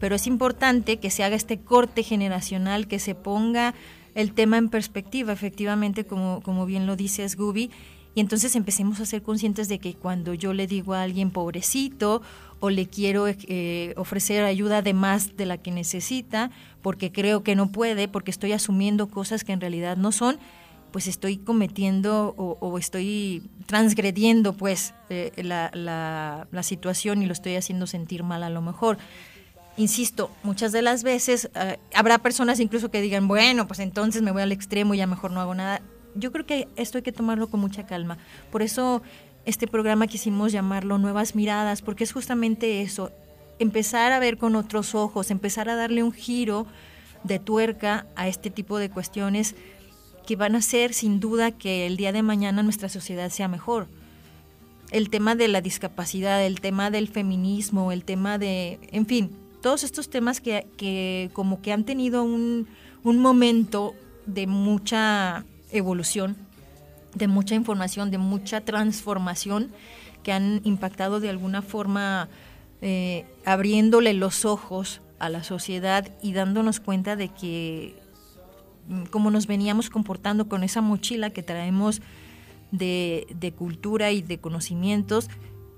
pero 0.05 0.17
es 0.17 0.27
importante 0.27 0.97
que 0.97 1.09
se 1.09 1.24
haga 1.24 1.35
este 1.35 1.57
corte 1.57 2.03
generacional, 2.03 2.88
que 2.88 3.00
se 3.00 3.15
ponga 3.15 3.74
el 4.13 4.33
tema 4.33 4.59
en 4.59 4.69
perspectiva, 4.69 5.33
efectivamente, 5.33 6.05
como, 6.05 6.65
bien 6.67 6.85
lo 6.85 6.95
dice 6.95 7.25
Gubi, 7.35 7.71
Y 8.13 8.21
entonces 8.21 8.55
empecemos 8.55 9.00
a 9.00 9.07
ser 9.07 9.24
conscientes 9.24 9.67
de 9.67 9.79
que 9.79 9.95
cuando 9.95 10.35
yo 10.35 10.53
le 10.53 10.67
digo 10.67 10.93
a 10.93 11.01
alguien 11.01 11.31
pobrecito 11.31 12.21
o 12.59 12.69
le 12.69 12.85
quiero 12.85 13.25
eh, 13.27 13.95
ofrecer 13.97 14.43
ayuda 14.43 14.83
de 14.83 14.93
más 14.93 15.38
de 15.38 15.47
la 15.47 15.57
que 15.57 15.71
necesita, 15.71 16.51
porque 16.83 17.12
creo 17.12 17.41
que 17.41 17.55
no 17.55 17.71
puede, 17.71 18.07
porque 18.07 18.29
estoy 18.29 18.51
asumiendo 18.51 19.07
cosas 19.07 19.43
que 19.43 19.53
en 19.53 19.59
realidad 19.59 19.97
no 19.97 20.12
son, 20.12 20.38
pues 20.91 21.07
estoy 21.07 21.38
cometiendo 21.38 22.35
o, 22.38 22.77
estoy 22.77 23.41
transgrediendo 23.65 24.53
pues 24.53 24.93
eh, 25.09 25.31
la, 25.43 26.47
situación 26.62 27.24
y 27.24 27.25
lo 27.25 27.33
estoy 27.33 27.55
haciendo 27.55 27.88
sentir 27.88 28.21
mal 28.21 28.43
a 28.43 28.51
lo 28.51 28.62
mejor. 28.62 29.00
Insisto, 29.77 30.32
muchas 30.44 30.72
de 30.72 30.82
las 30.82 31.03
veces 31.03 31.50
eh, 31.53 31.77
habrá 31.94 32.17
personas 32.20 32.60
incluso 32.60 32.89
que 32.91 33.01
digan, 33.01 33.27
bueno, 33.27 33.67
pues 33.67 33.79
entonces 33.79 34.22
me 34.22 34.32
voy 34.32 34.41
al 34.41 34.53
extremo 34.53 34.94
y 34.94 34.98
ya 34.98 35.08
mejor 35.08 35.32
no 35.32 35.41
hago 35.41 35.53
nada. 35.53 35.82
Yo 36.15 36.32
creo 36.32 36.46
que 36.46 36.70
esto 36.77 36.98
hay 36.98 37.01
que 37.01 37.12
tomarlo 37.12 37.50
con 37.50 37.60
mucha 37.60 37.86
calma. 37.86 38.17
Por 38.51 38.62
eso 38.62 39.01
este 39.46 39.67
programa 39.67 40.08
quisimos 40.08 40.53
llamarlo 40.53 40.98
Nuevas 40.98 41.36
Miradas, 41.36 41.82
porque 41.82 42.05
es 42.05 42.13
justamente 42.13 42.82
eso, 42.82 43.12
empezar 43.60 44.13
a 44.13 44.20
ver 44.20 44.38
con 44.38 44.55
otros 44.55 44.96
ojos, 44.96 45.29
empezar 45.29 45.70
a 45.70 45.75
darle 45.75 46.03
un 46.03 46.13
giro 46.13 46.67
de 47.24 47.39
tuerca 47.39 48.08
a 48.15 48.27
este 48.29 48.50
tipo 48.50 48.77
de 48.77 48.89
cuestiones 48.89 49.55
que 50.25 50.36
van 50.36 50.55
a 50.55 50.60
hacer 50.60 50.94
sin 50.94 51.20
duda 51.20 51.51
que 51.51 51.86
el 51.86 51.98
día 51.98 52.12
de 52.12 52.24
mañana 52.24 52.63
nuestra 52.63 52.89
sociedad 52.89 53.29
sea 53.29 53.48
mejor. 53.48 53.88
El 54.91 55.10
tema 55.10 55.36
de 55.36 55.48
la 55.48 55.62
discapacidad, 55.62 56.44
el 56.46 56.62
tema 56.62 56.91
del 56.91 57.08
feminismo, 57.08 57.91
el 57.91 58.05
tema 58.05 58.38
de, 58.38 58.79
en 58.91 59.05
fin, 59.05 59.32
todos 59.65 59.84
estos 59.84 60.10
temas 60.10 60.39
que, 60.41 60.67
que 60.77 61.29
como 61.34 61.62
que 61.62 61.74
han 61.74 61.84
tenido 61.84 62.24
un, 62.24 62.67
un 63.03 63.19
momento 63.19 63.95
de 64.25 64.45
mucha 64.45 65.43
evolución, 65.72 66.38
de 67.15 67.27
mucha 67.27 67.55
información, 67.55 68.12
de 68.12 68.17
mucha 68.17 68.62
transformación 68.62 69.72
que 70.24 70.31
han 70.31 70.62
impactado 70.63 71.19
de 71.19 71.29
alguna 71.29 71.62
forma 71.62 72.29
eh, 72.81 73.25
abriéndole 73.43 74.13
los 74.13 74.45
ojos 74.45 75.01
a 75.19 75.29
la 75.29 75.43
sociedad 75.43 76.07
y 76.22 76.34
dándonos 76.34 76.79
cuenta 76.79 77.15
de 77.15 77.29
que 77.29 77.95
Mm, 78.88 79.05
cómo 79.10 79.31
nos 79.31 79.48
veníamos 79.48 79.89
comportando 79.89 80.48
con 80.48 80.63
esa 80.63 80.81
mochila 80.81 81.31
que 81.31 81.43
traemos 81.43 82.01
de, 82.72 83.53
cultura 83.57 84.12
y 84.12 84.22
de 84.22 84.38
conocimientos, 84.38 85.29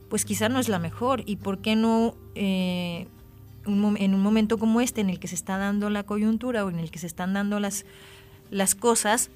pues 0.10 0.26
quizá 0.26 0.50
no 0.50 0.60
es 0.60 0.68
la 0.68 0.80
mejor. 0.80 1.24
¿Y 1.26 1.38
por 1.38 1.60
qué 1.60 1.76
no 1.76 2.16
eh, 2.36 3.08
en 3.68 4.14
un 4.14 4.22
momento 4.22 4.58
como 4.58 4.82
este, 4.82 5.02
en 5.02 5.10
el 5.10 5.20
que 5.20 5.28
se 5.28 5.36
está 5.36 5.58
dando 5.58 5.90
la 5.90 6.04
coyuntura 6.04 6.66
o 6.66 6.70
en 6.70 6.80
el 6.80 6.90
que 6.90 7.00
se 7.00 7.08
están 7.08 7.34
dando 7.34 7.60
las, 7.60 7.86
las 8.50 8.76
cosas, 8.76 9.30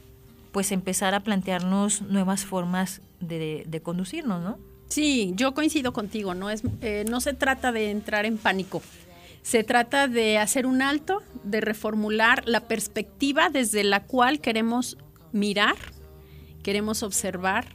pues 0.52 0.72
empezar 0.72 1.14
a 1.14 1.22
plantearnos 1.22 2.02
nuevas 2.02 2.46
formas 2.46 3.02
de, 3.20 3.64
de 3.68 3.82
conducirnos, 3.82 4.42
¿no? 4.44 4.58
Sí, 4.92 5.32
yo 5.36 5.54
coincido 5.54 5.94
contigo, 5.94 6.34
no 6.34 6.50
es, 6.50 6.64
eh, 6.82 7.06
no 7.10 7.22
se 7.22 7.34
trata 7.34 7.72
de 7.72 7.92
entrar 7.92 8.26
en 8.26 8.38
pánico, 8.38 8.82
se 9.42 9.64
trata 9.64 10.10
de 10.10 10.38
hacer 10.38 10.66
un 10.66 10.82
alto, 10.82 11.24
de 11.44 11.62
reformular 11.62 12.44
la 12.46 12.68
perspectiva 12.68 13.50
desde 13.50 13.86
la 13.86 14.04
cual 14.04 14.42
queremos 14.42 14.98
mirar, 15.32 15.76
queremos 16.62 17.04
observar 17.04 17.68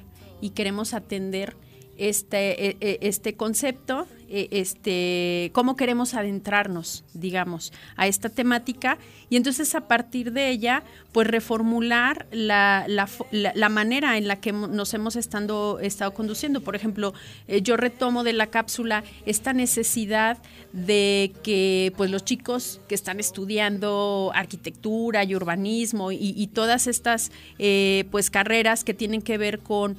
y 0.42 0.50
queremos 0.50 0.92
atender 0.92 1.56
este, 1.96 2.68
e, 2.68 2.76
e, 2.80 2.98
este 3.00 3.34
concepto, 3.34 4.06
e, 4.28 4.48
este, 4.50 5.50
cómo 5.52 5.76
queremos 5.76 6.14
adentrarnos, 6.14 7.04
digamos, 7.14 7.72
a 7.96 8.06
esta 8.06 8.28
temática 8.28 8.98
y 9.28 9.36
entonces 9.36 9.74
a 9.74 9.88
partir 9.88 10.32
de 10.32 10.50
ella, 10.50 10.82
pues 11.12 11.26
reformular 11.26 12.26
la, 12.30 12.86
la, 12.88 13.68
manera 13.68 14.16
en 14.18 14.28
la 14.28 14.40
que 14.40 14.52
nos 14.52 14.94
hemos 14.94 15.16
estado, 15.16 15.80
estado 15.80 16.14
conduciendo. 16.14 16.60
Por 16.60 16.76
ejemplo, 16.76 17.14
eh, 17.48 17.62
yo 17.62 17.76
retomo 17.76 18.24
de 18.24 18.32
la 18.32 18.48
cápsula 18.48 19.04
esta 19.24 19.52
necesidad 19.52 20.38
de 20.72 21.32
que 21.42 21.92
pues 21.96 22.10
los 22.10 22.24
chicos 22.24 22.80
que 22.88 22.94
están 22.94 23.18
estudiando 23.18 24.30
arquitectura 24.34 25.24
y 25.24 25.34
urbanismo 25.34 26.12
y, 26.12 26.46
todas 26.52 26.86
estas 26.86 27.32
eh, 27.58 28.04
pues 28.10 28.30
carreras 28.30 28.84
que 28.84 28.94
tienen 28.94 29.20
que 29.20 29.36
ver 29.36 29.58
con 29.58 29.96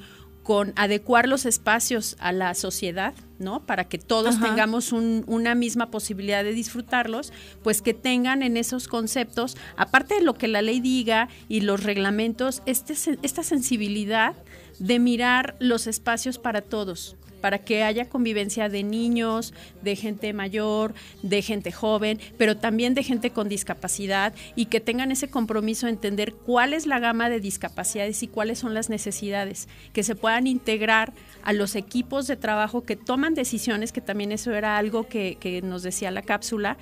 con 0.48 0.72
adecuar 0.76 1.28
los 1.28 1.44
espacios 1.44 2.16
a 2.20 2.32
la 2.32 2.54
sociedad, 2.54 3.12
¿no? 3.38 3.66
Para 3.66 3.84
que 3.84 3.98
todos 3.98 4.40
tengamos 4.40 4.92
una 4.92 5.54
misma 5.54 5.90
posibilidad 5.90 6.42
de 6.42 6.54
disfrutarlos, 6.54 7.34
pues 7.62 7.82
que 7.82 7.92
tengan 7.92 8.42
en 8.42 8.56
esos 8.56 8.88
conceptos, 8.88 9.58
aparte 9.76 10.14
de 10.14 10.22
lo 10.22 10.32
que 10.32 10.48
la 10.48 10.62
ley 10.62 10.80
diga 10.80 11.28
y 11.50 11.60
los 11.60 11.82
reglamentos, 11.82 12.62
este, 12.64 12.94
esta 13.22 13.42
sensibilidad 13.42 14.36
de 14.78 14.98
mirar 14.98 15.54
los 15.60 15.86
espacios 15.86 16.38
para 16.38 16.62
todos, 16.62 17.17
para 17.40 17.58
que 17.58 17.82
haya 17.82 18.08
convivencia 18.08 18.68
de 18.68 18.82
niños, 18.82 19.54
de 19.82 19.96
gente 19.96 20.32
mayor, 20.32 20.94
de 21.22 21.42
gente 21.42 21.72
joven, 21.72 22.20
pero 22.36 22.56
también 22.56 22.94
de 22.94 23.02
gente 23.02 23.30
con 23.30 23.48
discapacidad 23.48 24.34
y 24.56 24.66
que 24.66 24.80
tengan 24.80 25.12
ese 25.12 25.28
compromiso 25.28 25.86
de 25.86 25.92
entender 25.92 26.34
cuál 26.34 26.72
es 26.72 26.86
la 26.86 26.98
gama 26.98 27.28
de 27.30 27.40
discapacidades 27.40 28.22
y 28.22 28.28
cuáles 28.28 28.58
son 28.58 28.74
las 28.74 28.90
necesidades, 28.90 29.68
que 29.92 30.02
se 30.02 30.14
puedan 30.14 30.46
integrar 30.46 31.12
a 31.42 31.52
los 31.52 31.76
equipos 31.76 32.26
de 32.26 32.36
trabajo 32.36 32.84
que 32.84 32.96
toman 32.96 33.34
decisiones, 33.34 33.92
que 33.92 34.00
también 34.00 34.32
eso 34.32 34.52
era 34.52 34.78
algo 34.78 35.08
que, 35.08 35.36
que 35.40 35.62
nos 35.62 35.82
decía 35.82 36.10
la 36.10 36.22
cápsula, 36.22 36.76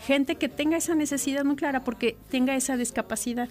gente 0.00 0.36
que 0.36 0.48
tenga 0.48 0.76
esa 0.76 0.94
necesidad 0.94 1.44
muy 1.44 1.56
clara 1.56 1.84
porque 1.84 2.16
tenga 2.30 2.54
esa 2.54 2.76
discapacidad. 2.76 3.48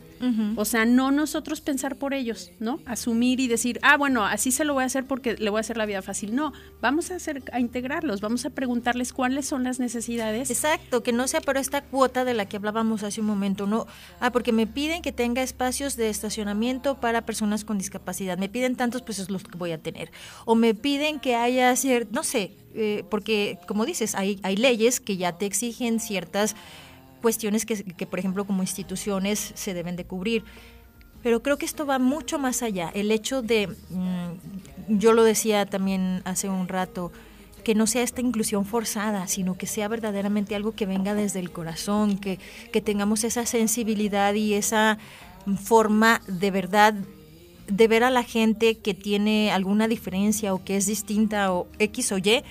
O 0.55 0.65
sea, 0.65 0.85
no 0.85 1.11
nosotros 1.11 1.61
pensar 1.61 1.97
por 1.97 2.13
ellos, 2.13 2.51
¿no? 2.59 2.79
Asumir 2.85 3.39
y 3.39 3.47
decir, 3.47 3.79
ah, 3.83 3.97
bueno, 3.97 4.25
así 4.25 4.51
se 4.51 4.65
lo 4.65 4.73
voy 4.73 4.83
a 4.83 4.87
hacer 4.87 5.05
porque 5.05 5.35
le 5.35 5.49
voy 5.49 5.59
a 5.59 5.61
hacer 5.61 5.77
la 5.77 5.85
vida 5.85 6.01
fácil. 6.01 6.35
No, 6.35 6.51
vamos 6.81 7.11
a 7.11 7.15
hacer 7.15 7.43
a 7.51 7.59
integrarlos, 7.59 8.21
vamos 8.21 8.45
a 8.45 8.49
preguntarles 8.49 9.13
cuáles 9.13 9.45
son 9.45 9.63
las 9.63 9.79
necesidades. 9.79 10.49
Exacto, 10.49 11.03
que 11.03 11.13
no 11.13 11.27
sea 11.27 11.41
por 11.41 11.57
esta 11.57 11.81
cuota 11.81 12.25
de 12.25 12.33
la 12.33 12.47
que 12.47 12.57
hablábamos 12.57 13.03
hace 13.03 13.21
un 13.21 13.27
momento, 13.27 13.67
no, 13.67 13.85
ah, 14.19 14.31
porque 14.31 14.51
me 14.51 14.67
piden 14.67 15.01
que 15.01 15.11
tenga 15.11 15.43
espacios 15.43 15.95
de 15.95 16.09
estacionamiento 16.09 16.99
para 16.99 17.25
personas 17.25 17.65
con 17.65 17.77
discapacidad. 17.77 18.37
Me 18.37 18.49
piden 18.49 18.75
tantos, 18.75 19.01
pues 19.01 19.19
es 19.19 19.29
los 19.29 19.43
que 19.43 19.57
voy 19.57 19.71
a 19.71 19.77
tener. 19.77 20.11
O 20.45 20.55
me 20.55 20.73
piden 20.73 21.19
que 21.19 21.35
haya, 21.35 21.73
no 22.11 22.23
sé, 22.23 22.55
eh, 22.75 23.03
porque 23.09 23.57
como 23.67 23.85
dices, 23.85 24.15
hay, 24.15 24.37
leyes 24.57 24.99
que 24.99 25.17
ya 25.17 25.33
te 25.33 25.45
exigen 25.45 25.99
ciertas 25.99 26.55
cuestiones 27.21 27.65
que, 27.65 28.05
por 28.05 28.19
ejemplo, 28.19 28.45
como 28.45 28.61
instituciones 28.61 29.51
se 29.55 29.73
deben 29.73 29.95
de 29.95 30.05
cubrir. 30.05 30.43
Pero 31.23 31.41
creo 31.41 31.57
que 31.57 31.65
esto 31.65 31.85
va 31.85 31.97
mucho 31.97 32.37
más 32.37 32.61
allá. 32.61 32.91
El 32.93 33.09
hecho 33.11 33.41
de, 33.41 33.67
mm, 33.67 34.97
yo 34.99 35.13
lo 35.13 35.23
decía 35.23 35.65
también 35.65 36.21
hace 36.25 36.49
un 36.49 36.67
rato, 36.67 37.11
que 37.63 37.73
no 37.73 37.87
sea 37.87 38.03
esta 38.03 38.21
inclusión 38.21 38.63
forzada, 38.63 39.25
sino 39.27 39.57
que 39.57 39.65
sea 39.65 39.87
verdaderamente 39.87 40.53
algo 40.53 40.73
que 40.73 40.85
venga 40.85 41.15
desde 41.15 41.39
el 41.39 41.51
corazón, 41.51 42.19
que 42.19 42.37
tengamos 42.83 43.23
esa 43.23 43.47
sensibilidad 43.47 44.35
y 44.35 44.53
esa 44.53 44.99
forma 45.63 46.21
de 46.27 46.51
verdad 46.51 46.93
de 47.67 47.87
ver 47.87 48.03
a 48.03 48.09
la 48.09 48.23
gente 48.23 48.77
que 48.77 48.93
tiene 48.93 49.51
alguna 49.51 49.87
diferencia 49.87 50.53
o 50.53 50.63
que 50.63 50.77
es 50.77 50.85
distinta 50.85 51.51
o 51.51 51.67
X 51.79 52.11
o 52.11 52.17
Y 52.17 52.43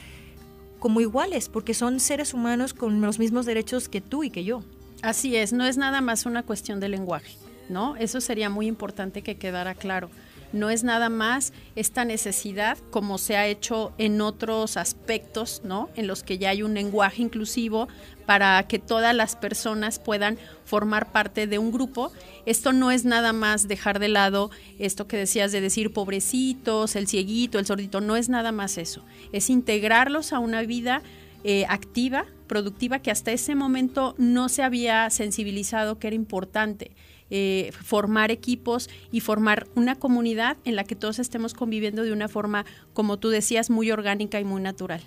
como 0.84 1.00
iguales, 1.00 1.48
porque 1.48 1.72
son 1.72 1.98
seres 1.98 2.34
humanos 2.34 2.74
con 2.74 3.00
los 3.00 3.18
mismos 3.18 3.46
derechos 3.46 3.88
que 3.88 4.02
tú 4.02 4.22
y 4.22 4.28
que 4.28 4.44
yo. 4.44 4.62
Así 5.00 5.34
es, 5.34 5.54
no 5.54 5.64
es 5.64 5.78
nada 5.78 6.02
más 6.02 6.26
una 6.26 6.42
cuestión 6.42 6.78
de 6.78 6.90
lenguaje, 6.90 7.38
¿no? 7.70 7.96
Eso 7.96 8.20
sería 8.20 8.50
muy 8.50 8.66
importante 8.66 9.22
que 9.22 9.38
quedara 9.38 9.74
claro 9.74 10.10
no 10.54 10.70
es 10.70 10.84
nada 10.84 11.08
más 11.10 11.52
esta 11.76 12.04
necesidad 12.04 12.78
como 12.90 13.18
se 13.18 13.36
ha 13.36 13.46
hecho 13.46 13.92
en 13.98 14.20
otros 14.20 14.76
aspectos, 14.76 15.62
¿no? 15.64 15.90
En 15.96 16.06
los 16.06 16.22
que 16.22 16.38
ya 16.38 16.50
hay 16.50 16.62
un 16.62 16.74
lenguaje 16.74 17.22
inclusivo 17.22 17.88
para 18.24 18.62
que 18.66 18.78
todas 18.78 19.14
las 19.14 19.36
personas 19.36 19.98
puedan 19.98 20.38
formar 20.64 21.12
parte 21.12 21.46
de 21.46 21.58
un 21.58 21.72
grupo. 21.72 22.12
Esto 22.46 22.72
no 22.72 22.90
es 22.90 23.04
nada 23.04 23.32
más 23.32 23.68
dejar 23.68 23.98
de 23.98 24.08
lado 24.08 24.50
esto 24.78 25.06
que 25.06 25.16
decías 25.16 25.52
de 25.52 25.60
decir 25.60 25.92
pobrecitos, 25.92 26.96
el 26.96 27.06
cieguito, 27.06 27.58
el 27.58 27.66
sordito, 27.66 28.00
no 28.00 28.16
es 28.16 28.28
nada 28.28 28.52
más 28.52 28.78
eso. 28.78 29.04
Es 29.32 29.50
integrarlos 29.50 30.32
a 30.32 30.38
una 30.38 30.62
vida 30.62 31.02
eh, 31.42 31.66
activa, 31.68 32.24
productiva, 32.46 33.00
que 33.00 33.10
hasta 33.10 33.32
ese 33.32 33.54
momento 33.54 34.14
no 34.16 34.48
se 34.48 34.62
había 34.62 35.10
sensibilizado 35.10 35.98
que 35.98 36.06
era 36.06 36.16
importante. 36.16 36.92
Eh, 37.36 37.72
formar 37.82 38.30
equipos 38.30 38.88
y 39.10 39.18
formar 39.18 39.66
una 39.74 39.96
comunidad 39.96 40.56
en 40.64 40.76
la 40.76 40.84
que 40.84 40.94
todos 40.94 41.18
estemos 41.18 41.52
conviviendo 41.52 42.04
de 42.04 42.12
una 42.12 42.28
forma, 42.28 42.64
como 42.92 43.16
tú 43.16 43.28
decías, 43.28 43.70
muy 43.70 43.90
orgánica 43.90 44.38
y 44.38 44.44
muy 44.44 44.62
natural. 44.62 45.00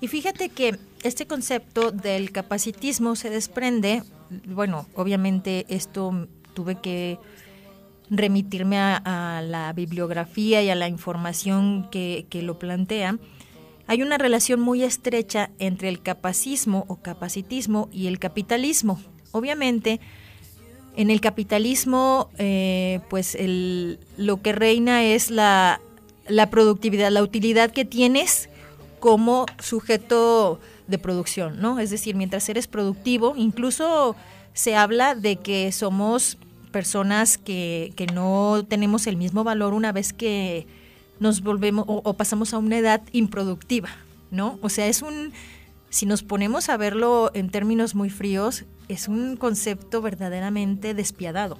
Y 0.00 0.06
fíjate 0.06 0.50
que 0.50 0.78
este 1.02 1.26
concepto 1.26 1.90
del 1.90 2.30
capacitismo 2.30 3.16
se 3.16 3.28
desprende, 3.28 4.04
bueno, 4.46 4.86
obviamente 4.94 5.66
esto 5.68 6.28
tuve 6.52 6.76
que 6.76 7.18
remitirme 8.08 8.78
a, 8.78 9.42
la 9.44 9.72
bibliografía 9.72 10.62
y 10.62 10.70
a 10.70 10.76
la 10.76 10.86
información 10.86 11.88
que, 11.90 12.26
que 12.30 12.42
lo 12.42 12.56
plantea, 12.56 13.18
hay 13.88 14.02
una 14.02 14.16
relación 14.16 14.60
muy 14.60 14.84
estrecha 14.84 15.50
entre 15.58 15.88
el 15.88 16.00
capacismo 16.02 16.84
o 16.86 17.02
capacitismo 17.02 17.88
y 17.90 18.06
el 18.06 18.20
capitalismo. 18.20 19.00
Obviamente, 19.32 19.98
en 20.96 21.10
el 21.10 21.20
capitalismo, 21.20 22.30
eh, 22.38 23.00
pues 23.10 23.34
el, 23.34 23.98
lo 24.16 24.40
que 24.42 24.52
reina 24.52 25.02
es 25.02 25.30
la, 25.30 25.80
la 26.28 26.50
productividad, 26.50 27.10
la 27.10 27.22
utilidad 27.22 27.70
que 27.70 27.84
tienes 27.84 28.48
como 29.00 29.46
sujeto 29.58 30.60
de 30.86 30.98
producción, 30.98 31.60
¿no? 31.60 31.78
Es 31.78 31.90
decir, 31.90 32.14
mientras 32.14 32.48
eres 32.48 32.68
productivo, 32.68 33.34
incluso 33.36 34.16
se 34.52 34.76
habla 34.76 35.14
de 35.14 35.36
que 35.36 35.72
somos 35.72 36.38
personas 36.70 37.38
que, 37.38 37.92
que 37.96 38.06
no 38.06 38.64
tenemos 38.68 39.06
el 39.06 39.16
mismo 39.16 39.44
valor 39.44 39.74
una 39.74 39.92
vez 39.92 40.12
que 40.12 40.66
nos 41.20 41.42
volvemos 41.42 41.84
o, 41.88 42.02
o, 42.04 42.14
pasamos 42.14 42.52
a 42.54 42.58
una 42.58 42.78
edad 42.78 43.02
improductiva, 43.12 43.88
¿no? 44.30 44.58
O 44.62 44.68
sea, 44.68 44.86
es 44.86 45.02
un, 45.02 45.32
si 45.90 46.06
nos 46.06 46.22
ponemos 46.22 46.68
a 46.68 46.76
verlo 46.76 47.30
en 47.34 47.50
términos 47.50 47.94
muy 47.94 48.10
fríos, 48.10 48.64
es 48.88 49.08
un 49.08 49.36
concepto 49.36 50.02
verdaderamente 50.02 50.94
despiadado, 50.94 51.58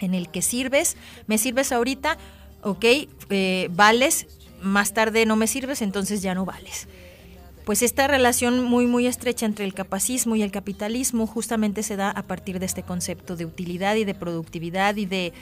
en 0.00 0.14
el 0.14 0.28
que 0.28 0.42
sirves, 0.42 0.96
me 1.26 1.38
sirves 1.38 1.72
ahorita, 1.72 2.18
ok, 2.62 2.84
eh, 3.30 3.68
vales, 3.72 4.26
más 4.60 4.94
tarde 4.94 5.26
no 5.26 5.36
me 5.36 5.46
sirves, 5.46 5.82
entonces 5.82 6.22
ya 6.22 6.34
no 6.34 6.44
vales. 6.44 6.88
Pues 7.64 7.80
esta 7.80 8.06
relación 8.06 8.62
muy 8.62 8.86
muy 8.86 9.06
estrecha 9.06 9.46
entre 9.46 9.64
el 9.64 9.72
capacismo 9.72 10.36
y 10.36 10.42
el 10.42 10.50
capitalismo 10.50 11.26
justamente 11.26 11.82
se 11.82 11.96
da 11.96 12.10
a 12.10 12.22
partir 12.22 12.58
de 12.58 12.66
este 12.66 12.82
concepto 12.82 13.36
de 13.36 13.46
utilidad 13.46 13.96
y 13.96 14.04
de 14.04 14.14
productividad 14.14 14.96
y 14.96 15.06
de, 15.06 15.32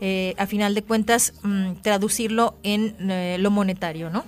eh, 0.00 0.34
a 0.38 0.46
final 0.46 0.74
de 0.74 0.82
cuentas, 0.82 1.34
mmm, 1.42 1.72
traducirlo 1.82 2.54
en 2.62 3.10
eh, 3.10 3.36
lo 3.38 3.50
monetario, 3.50 4.08
¿no? 4.08 4.24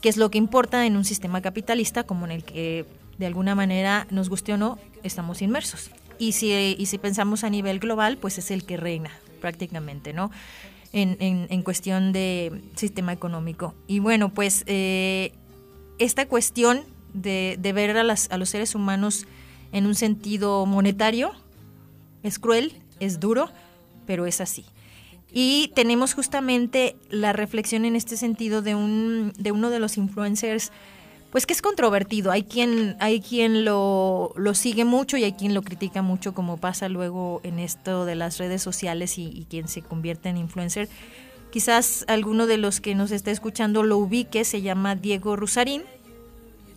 Que 0.00 0.08
es 0.08 0.16
lo 0.16 0.30
que 0.30 0.38
importa 0.38 0.86
en 0.86 0.96
un 0.96 1.04
sistema 1.04 1.42
capitalista 1.42 2.04
como 2.04 2.24
en 2.24 2.32
el 2.32 2.44
que 2.44 2.86
de 3.20 3.26
alguna 3.26 3.54
manera, 3.54 4.06
nos 4.10 4.30
guste 4.30 4.54
o 4.54 4.56
no, 4.56 4.78
estamos 5.02 5.42
inmersos. 5.42 5.90
Y 6.18 6.32
si, 6.32 6.52
y 6.78 6.86
si 6.86 6.96
pensamos 6.96 7.44
a 7.44 7.50
nivel 7.50 7.78
global, 7.78 8.16
pues 8.16 8.38
es 8.38 8.50
el 8.50 8.64
que 8.64 8.78
reina 8.78 9.10
prácticamente, 9.42 10.14
¿no? 10.14 10.30
En, 10.92 11.18
en, 11.20 11.46
en 11.50 11.62
cuestión 11.62 12.12
de 12.12 12.62
sistema 12.76 13.12
económico. 13.12 13.74
Y 13.86 13.98
bueno, 13.98 14.30
pues 14.30 14.64
eh, 14.66 15.32
esta 15.98 16.26
cuestión 16.26 16.80
de, 17.12 17.56
de 17.60 17.72
ver 17.74 17.96
a, 17.96 18.04
las, 18.04 18.30
a 18.30 18.38
los 18.38 18.48
seres 18.48 18.74
humanos 18.74 19.26
en 19.72 19.86
un 19.86 19.94
sentido 19.94 20.64
monetario 20.64 21.32
es 22.22 22.38
cruel, 22.38 22.72
es 23.00 23.20
duro, 23.20 23.50
pero 24.06 24.24
es 24.26 24.40
así. 24.40 24.64
Y 25.30 25.72
tenemos 25.74 26.14
justamente 26.14 26.96
la 27.10 27.34
reflexión 27.34 27.84
en 27.84 27.96
este 27.96 28.16
sentido 28.16 28.62
de, 28.62 28.74
un, 28.74 29.32
de 29.38 29.52
uno 29.52 29.68
de 29.68 29.78
los 29.78 29.98
influencers 29.98 30.72
pues 31.30 31.46
que 31.46 31.52
es 31.52 31.62
controvertido. 31.62 32.32
Hay 32.32 32.42
quien, 32.42 32.96
hay 32.98 33.20
quien 33.20 33.64
lo, 33.64 34.32
lo, 34.36 34.54
sigue 34.54 34.84
mucho 34.84 35.16
y 35.16 35.24
hay 35.24 35.32
quien 35.32 35.54
lo 35.54 35.62
critica 35.62 36.02
mucho, 36.02 36.34
como 36.34 36.56
pasa 36.56 36.88
luego 36.88 37.40
en 37.44 37.58
esto 37.58 38.04
de 38.04 38.16
las 38.16 38.38
redes 38.38 38.62
sociales 38.62 39.16
y, 39.18 39.46
quien 39.48 39.68
se 39.68 39.82
convierte 39.82 40.28
en 40.28 40.36
influencer. 40.36 40.88
Quizás 41.50 42.04
alguno 42.08 42.46
de 42.46 42.58
los 42.58 42.80
que 42.80 42.94
nos 42.94 43.10
está 43.10 43.30
escuchando 43.30 43.82
lo 43.82 43.98
ubique, 43.98 44.44
se 44.44 44.62
llama 44.62 44.96
Diego 44.96 45.36
Rusarín. 45.36 45.82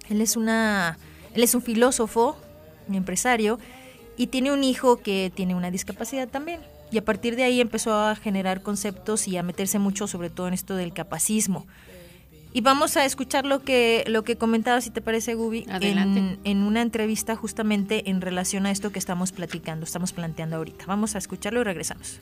Él 0.09 0.21
es 0.21 0.35
una, 0.35 0.97
él 1.33 1.43
es 1.43 1.55
un 1.55 1.61
filósofo, 1.61 2.37
un 2.87 2.95
empresario, 2.95 3.59
y 4.17 4.27
tiene 4.27 4.51
un 4.51 4.63
hijo 4.63 4.97
que 4.97 5.31
tiene 5.33 5.55
una 5.55 5.71
discapacidad 5.71 6.27
también. 6.27 6.61
Y 6.91 6.99
a 6.99 7.05
partir 7.05 7.35
de 7.35 7.43
ahí 7.43 7.59
empezó 7.59 7.95
a 7.95 8.15
generar 8.15 8.61
conceptos 8.61 9.27
y 9.27 9.37
a 9.37 9.43
meterse 9.43 9.79
mucho 9.79 10.07
sobre 10.07 10.29
todo 10.29 10.47
en 10.47 10.53
esto 10.53 10.75
del 10.75 10.93
capacismo. 10.93 11.65
Y 12.53 12.61
vamos 12.61 12.97
a 12.97 13.05
escuchar 13.05 13.45
lo 13.45 13.63
que, 13.63 14.03
lo 14.07 14.23
que 14.23 14.37
comentaba, 14.37 14.79
si 14.79 14.91
te 14.91 15.01
parece, 15.01 15.33
Gubi, 15.33 15.65
en, 15.67 16.39
en, 16.43 16.57
una 16.61 16.83
entrevista 16.83 17.35
justamente 17.35 18.11
en 18.11 18.21
relación 18.21 18.67
a 18.67 18.71
esto 18.71 18.91
que 18.91 18.99
estamos 18.99 19.31
platicando, 19.31 19.85
estamos 19.85 20.13
planteando 20.13 20.57
ahorita. 20.57 20.85
Vamos 20.85 21.15
a 21.15 21.17
escucharlo 21.17 21.61
y 21.61 21.63
regresamos. 21.63 22.19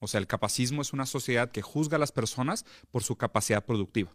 O 0.00 0.08
sea, 0.08 0.18
el 0.18 0.26
capacismo 0.26 0.82
es 0.82 0.92
una 0.92 1.06
sociedad 1.06 1.50
que 1.50 1.62
juzga 1.62 1.96
a 1.96 2.00
las 2.00 2.12
personas 2.12 2.64
por 2.90 3.04
su 3.04 3.16
capacidad 3.16 3.64
productiva. 3.64 4.10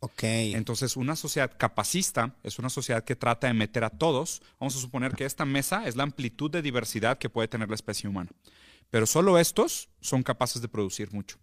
Ok. 0.00 0.22
Entonces, 0.22 0.96
una 0.96 1.16
sociedad 1.16 1.50
capacista 1.56 2.34
es 2.42 2.58
una 2.58 2.70
sociedad 2.70 3.04
que 3.04 3.16
trata 3.16 3.46
de 3.46 3.54
meter 3.54 3.84
a 3.84 3.90
todos. 3.90 4.42
Vamos 4.60 4.76
a 4.76 4.80
suponer 4.80 5.12
que 5.12 5.24
esta 5.24 5.44
mesa 5.44 5.86
es 5.86 5.96
la 5.96 6.02
amplitud 6.02 6.50
de 6.50 6.60
diversidad 6.60 7.18
que 7.18 7.30
puede 7.30 7.48
tener 7.48 7.68
la 7.68 7.74
especie 7.74 8.08
humana. 8.08 8.30
Pero 8.90 9.06
solo 9.06 9.38
estos 9.38 9.88
son 10.00 10.22
capaces 10.22 10.60
de 10.60 10.68
producir 10.68 11.12
mucho. 11.12 11.38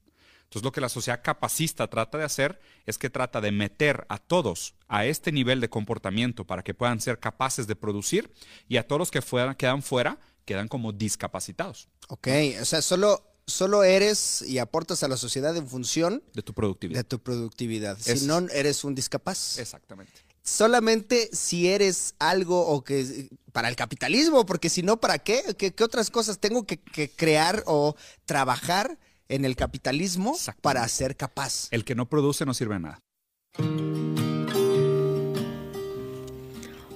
Entonces 0.51 0.65
lo 0.65 0.73
que 0.73 0.81
la 0.81 0.89
sociedad 0.89 1.21
capacista 1.23 1.87
trata 1.87 2.17
de 2.17 2.25
hacer 2.25 2.59
es 2.85 2.97
que 2.97 3.09
trata 3.09 3.39
de 3.39 3.53
meter 3.53 4.05
a 4.09 4.17
todos 4.17 4.75
a 4.89 5.05
este 5.05 5.31
nivel 5.31 5.61
de 5.61 5.69
comportamiento 5.69 6.45
para 6.45 6.61
que 6.61 6.73
puedan 6.73 6.99
ser 6.99 7.19
capaces 7.19 7.67
de 7.67 7.77
producir 7.77 8.29
y 8.67 8.75
a 8.75 8.85
todos 8.85 8.99
los 8.99 9.11
que 9.11 9.21
fueran, 9.21 9.55
quedan 9.55 9.81
fuera 9.81 10.19
quedan 10.43 10.67
como 10.67 10.91
discapacitados. 10.91 11.87
Ok, 12.09 12.27
o 12.61 12.65
sea, 12.65 12.81
solo, 12.81 13.23
solo 13.47 13.85
eres 13.85 14.41
y 14.41 14.57
aportas 14.57 15.03
a 15.03 15.07
la 15.07 15.15
sociedad 15.15 15.55
en 15.55 15.69
función 15.69 16.21
de 16.33 16.41
tu 16.41 16.53
productividad. 16.53 16.99
De 16.99 17.03
tu 17.05 17.19
productividad. 17.19 17.97
Es- 18.05 18.19
si 18.19 18.25
no, 18.25 18.39
eres 18.49 18.83
un 18.83 18.93
discapaz. 18.93 19.57
Exactamente. 19.57 20.11
Solamente 20.43 21.29
si 21.31 21.69
eres 21.69 22.15
algo 22.19 22.67
o 22.67 22.83
que 22.83 23.29
para 23.53 23.69
el 23.69 23.77
capitalismo, 23.77 24.45
porque 24.45 24.67
si 24.69 24.83
no, 24.83 24.99
¿para 24.99 25.19
qué? 25.19 25.55
¿Qué, 25.57 25.73
qué 25.73 25.83
otras 25.85 26.09
cosas 26.09 26.39
tengo 26.39 26.65
que, 26.65 26.77
que 26.77 27.09
crear 27.09 27.63
o 27.67 27.95
trabajar 28.25 28.97
en 29.31 29.45
el 29.45 29.55
capitalismo 29.55 30.35
para 30.61 30.87
ser 30.87 31.15
capaz? 31.15 31.67
El 31.71 31.83
que 31.85 31.95
no 31.95 32.07
produce 32.07 32.45
no 32.45 32.53
sirve 32.53 32.75
de 32.75 32.79
nada. 32.81 32.99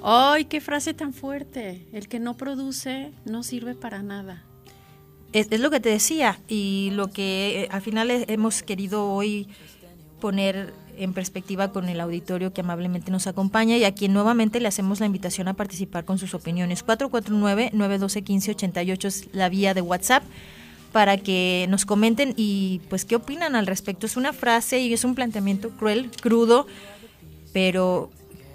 ¡Ay, 0.04 0.46
qué 0.46 0.62
frase 0.62 0.94
tan 0.94 1.14
fuerte! 1.14 1.88
El 1.92 2.08
que 2.08 2.20
no 2.20 2.38
produce 2.38 3.12
no 3.26 3.42
sirve 3.44 3.74
para 3.74 4.04
nada. 4.04 4.44
Es, 5.34 5.48
es 5.50 5.60
lo 5.60 5.72
que 5.72 5.80
te 5.80 5.90
decía 5.90 6.40
y 6.48 6.92
lo 6.94 7.10
que 7.10 7.64
eh, 7.64 7.68
al 7.72 7.82
final 7.82 8.12
he- 8.12 8.26
hemos 8.32 8.62
querido 8.62 9.10
hoy 9.12 9.48
poner 10.22 10.72
en 10.98 11.14
perspectiva 11.14 11.74
con 11.74 11.90
el 11.90 12.00
auditorio 12.00 12.54
que 12.54 12.62
amablemente 12.62 13.12
nos 13.12 13.28
acompaña 13.28 13.76
y 13.78 13.84
a 13.84 13.94
quien 13.94 14.14
nuevamente 14.14 14.62
le 14.62 14.68
hacemos 14.70 15.02
la 15.02 15.08
invitación 15.08 15.50
a 15.50 15.54
participar 15.56 16.06
con 16.06 16.18
sus 16.20 16.34
opiniones. 16.36 16.86
449-912-1588 16.86 19.06
es 19.06 19.28
la 19.34 19.50
vía 19.50 19.74
de 19.74 19.82
WhatsApp 19.82 20.24
para 20.96 21.18
que 21.18 21.66
nos 21.68 21.86
comenten 21.86 22.34
y 22.38 22.80
pues 22.88 23.04
qué 23.04 23.18
opinan 23.18 23.58
al 23.58 23.68
respecto. 23.68 24.06
Es 24.06 24.16
una 24.16 24.32
frase 24.32 24.80
y 24.80 24.94
es 24.94 25.04
un 25.04 25.14
planteamiento 25.14 25.72
cruel, 25.72 26.10
crudo, 26.22 26.68
pero 27.52 28.12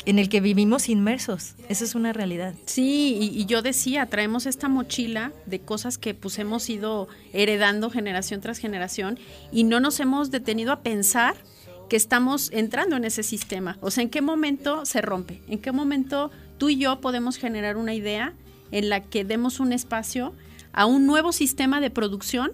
en 0.07 0.18
el 0.18 0.31
que 0.31 0.40
vivimos 0.40 0.88
inmersos. 0.88 1.53
Esa 1.68 1.85
es 1.85 1.94
una 1.94 2.14
realidad. 2.14 2.55
Sí, 2.64 3.18
y, 3.20 3.38
y 3.38 3.44
yo 3.44 3.61
decía, 3.61 4.07
traemos 4.07 4.46
esta 4.46 4.68
mochila 4.70 5.35
de 5.44 5.61
cosas 5.61 5.98
que 5.98 6.14
pues 6.14 6.38
hemos 6.38 6.70
ido 6.70 7.09
heredando 7.35 7.90
generación 7.90 8.40
tras 8.40 8.57
generación 8.57 9.18
y 9.53 9.64
no 9.64 9.79
nos 9.79 10.00
hemos 10.00 10.31
detenido 10.31 10.72
a 10.72 10.81
pensar 10.81 11.35
que 11.90 11.96
estamos 11.96 12.48
entrando 12.55 12.96
en 12.96 13.05
ese 13.05 13.22
sistema. 13.22 13.76
O 13.83 13.90
sea, 13.90 14.03
¿en 14.03 14.09
qué 14.09 14.22
momento 14.22 14.87
se 14.87 15.03
rompe? 15.03 15.42
¿En 15.46 15.59
qué 15.59 15.72
momento 15.72 16.31
tú 16.57 16.70
y 16.70 16.79
yo 16.79 17.03
podemos 17.03 17.37
generar 17.37 17.76
una 17.76 17.92
idea 17.92 18.33
en 18.72 18.88
la 18.88 19.03
que 19.03 19.26
demos 19.26 19.61
un 19.61 19.74
espacio 19.74 20.33
a 20.72 20.87
un 20.87 21.06
nuevo 21.06 21.33
sistema 21.33 21.80
de 21.80 21.90
producción 21.90 22.52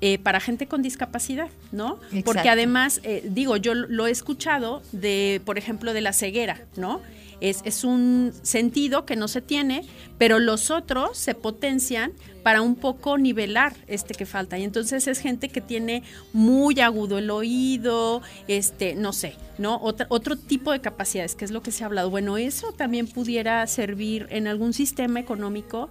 eh, 0.00 0.18
para 0.18 0.38
gente 0.38 0.68
con 0.68 0.80
discapacidad, 0.80 1.48
¿no? 1.72 1.98
Exacto. 2.04 2.24
Porque 2.24 2.48
además, 2.48 3.00
eh, 3.02 3.26
digo, 3.28 3.56
yo 3.56 3.74
lo 3.74 4.06
he 4.06 4.12
escuchado 4.12 4.80
de, 4.92 5.42
por 5.44 5.58
ejemplo, 5.58 5.92
de 5.92 6.00
la 6.00 6.12
ceguera, 6.12 6.60
¿no? 6.76 7.00
Es, 7.40 7.62
es 7.64 7.82
un 7.82 8.32
sentido 8.42 9.04
que 9.04 9.16
no 9.16 9.26
se 9.26 9.40
tiene, 9.40 9.84
pero 10.16 10.38
los 10.38 10.70
otros 10.70 11.18
se 11.18 11.34
potencian 11.34 12.12
para 12.44 12.62
un 12.62 12.76
poco 12.76 13.18
nivelar 13.18 13.74
este 13.88 14.14
que 14.14 14.24
falta. 14.24 14.56
Y 14.56 14.64
entonces 14.64 15.06
es 15.06 15.18
gente 15.18 15.48
que 15.48 15.60
tiene 15.60 16.02
muy 16.32 16.80
agudo 16.80 17.18
el 17.18 17.30
oído, 17.30 18.22
este, 18.46 18.94
no 18.94 19.12
sé, 19.12 19.34
¿no? 19.58 19.80
Otra, 19.82 20.06
otro 20.10 20.36
tipo 20.36 20.72
de 20.72 20.80
capacidades, 20.80 21.34
que 21.34 21.44
es 21.44 21.50
lo 21.50 21.62
que 21.62 21.72
se 21.72 21.82
ha 21.82 21.86
hablado. 21.88 22.08
Bueno, 22.08 22.38
eso 22.38 22.72
también 22.72 23.06
pudiera 23.08 23.66
servir 23.66 24.26
en 24.30 24.46
algún 24.46 24.72
sistema 24.72 25.18
económico. 25.20 25.90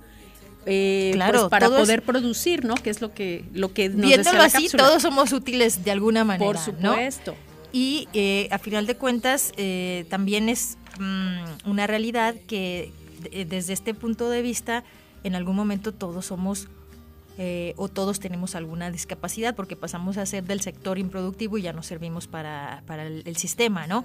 Eh, 0.68 1.12
Claro, 1.14 1.40
pues, 1.40 1.50
para 1.50 1.66
todo 1.68 1.78
es- 1.78 1.82
poder 1.84 2.04
producir, 2.04 2.64
¿no? 2.66 2.76
Que 2.76 2.90
es 2.92 3.02
lo 3.02 3.14
que 3.14 3.44
lo 3.54 3.74
que 3.74 3.90
nos 3.90 4.02
Viéndolo 4.02 4.42
así, 4.44 4.64
cápsula. 4.64 4.84
todos 4.84 5.02
somos 5.02 5.32
útiles 5.34 5.84
de 5.84 5.92
alguna 5.92 6.24
manera. 6.24 6.46
Por 6.46 6.56
¿no? 6.80 6.92
supuesto. 6.92 7.36
Y 7.72 8.08
eh, 8.14 8.48
a 8.52 8.60
final 8.60 8.86
de 8.86 8.96
cuentas, 8.96 9.52
eh, 9.58 10.06
también 10.10 10.50
es 10.50 10.78
mm, 11.00 11.70
una 11.70 11.88
realidad 11.88 12.36
que 12.48 12.92
de- 13.32 13.46
desde 13.46 13.74
este 13.74 13.94
punto 13.94 14.30
de 14.30 14.42
vista, 14.42 14.84
en 15.24 15.36
algún 15.36 15.56
momento 15.56 15.94
todos 15.94 16.26
somos 16.28 16.68
eh, 17.40 17.74
o 17.78 17.88
todos 17.88 18.20
tenemos 18.20 18.56
alguna 18.56 18.90
discapacidad 18.90 19.54
porque 19.56 19.76
pasamos 19.76 20.18
a 20.18 20.26
ser 20.26 20.44
del 20.46 20.60
sector 20.62 20.98
improductivo 20.98 21.60
y 21.60 21.62
ya 21.62 21.72
no 21.72 21.84
servimos 21.84 22.26
para, 22.28 22.82
para 22.88 23.06
el, 23.06 23.22
el 23.26 23.38
sistema, 23.38 23.86
¿no? 23.86 24.04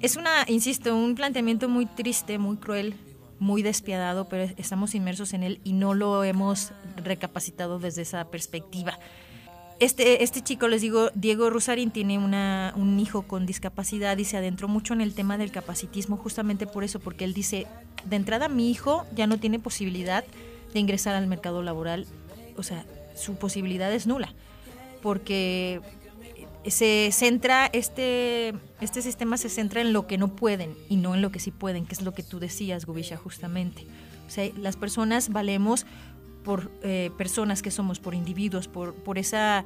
Es 0.00 0.16
una, 0.16 0.44
insisto, 0.48 0.96
un 0.96 1.14
planteamiento 1.14 1.68
muy 1.68 1.84
triste, 1.86 2.38
muy 2.38 2.56
cruel, 2.56 2.94
muy 3.42 3.62
despiadado, 3.62 4.28
pero 4.28 4.44
estamos 4.56 4.94
inmersos 4.94 5.32
en 5.32 5.42
él 5.42 5.60
y 5.64 5.72
no 5.72 5.94
lo 5.94 6.22
hemos 6.22 6.70
recapacitado 6.96 7.80
desde 7.80 8.02
esa 8.02 8.24
perspectiva. 8.30 8.98
Este, 9.80 10.22
este 10.22 10.42
chico, 10.42 10.68
les 10.68 10.80
digo, 10.80 11.10
Diego 11.14 11.50
Rusarín, 11.50 11.90
tiene 11.90 12.18
una, 12.18 12.72
un 12.76 13.00
hijo 13.00 13.22
con 13.22 13.44
discapacidad 13.44 14.16
y 14.16 14.24
se 14.24 14.36
adentró 14.36 14.68
mucho 14.68 14.94
en 14.94 15.00
el 15.00 15.12
tema 15.12 15.38
del 15.38 15.50
capacitismo 15.50 16.16
justamente 16.16 16.68
por 16.68 16.84
eso, 16.84 17.00
porque 17.00 17.24
él 17.24 17.34
dice, 17.34 17.66
de 18.04 18.14
entrada 18.14 18.48
mi 18.48 18.70
hijo 18.70 19.04
ya 19.12 19.26
no 19.26 19.38
tiene 19.38 19.58
posibilidad 19.58 20.24
de 20.72 20.78
ingresar 20.78 21.16
al 21.16 21.26
mercado 21.26 21.64
laboral, 21.64 22.06
o 22.56 22.62
sea, 22.62 22.86
su 23.16 23.34
posibilidad 23.34 23.92
es 23.92 24.06
nula. 24.06 24.32
porque 25.02 25.80
se 26.66 27.10
centra, 27.12 27.66
este, 27.72 28.54
este 28.80 29.02
sistema 29.02 29.36
se 29.36 29.48
centra 29.48 29.80
en 29.80 29.92
lo 29.92 30.06
que 30.06 30.18
no 30.18 30.28
pueden 30.28 30.76
y 30.88 30.96
no 30.96 31.14
en 31.14 31.22
lo 31.22 31.32
que 31.32 31.40
sí 31.40 31.50
pueden, 31.50 31.86
que 31.86 31.94
es 31.94 32.02
lo 32.02 32.12
que 32.12 32.22
tú 32.22 32.38
decías, 32.38 32.86
Gubisha, 32.86 33.16
justamente. 33.16 33.86
O 34.26 34.30
sea, 34.30 34.50
las 34.56 34.76
personas 34.76 35.30
valemos 35.30 35.86
por 36.44 36.70
eh, 36.82 37.10
personas 37.18 37.62
que 37.62 37.70
somos, 37.70 37.98
por 37.98 38.14
individuos, 38.14 38.68
por, 38.68 38.94
por 38.94 39.18
esa, 39.18 39.64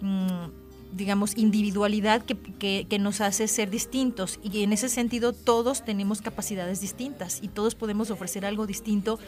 mm, 0.00 0.96
digamos, 0.96 1.36
individualidad 1.36 2.22
que, 2.24 2.86
que, 2.88 2.98
nos 2.98 3.20
hace 3.20 3.48
ser 3.48 3.70
distintos. 3.70 4.38
Y 4.42 4.62
en 4.62 4.72
ese 4.72 4.88
sentido 4.88 5.32
todos 5.32 5.84
tenemos 5.84 6.22
capacidades 6.22 6.80
distintas 6.80 7.42
y 7.42 7.48
todos 7.48 7.74
podemos 7.74 8.10
ofrecer 8.10 8.46
algo 8.46 8.66
distinto 8.66 9.18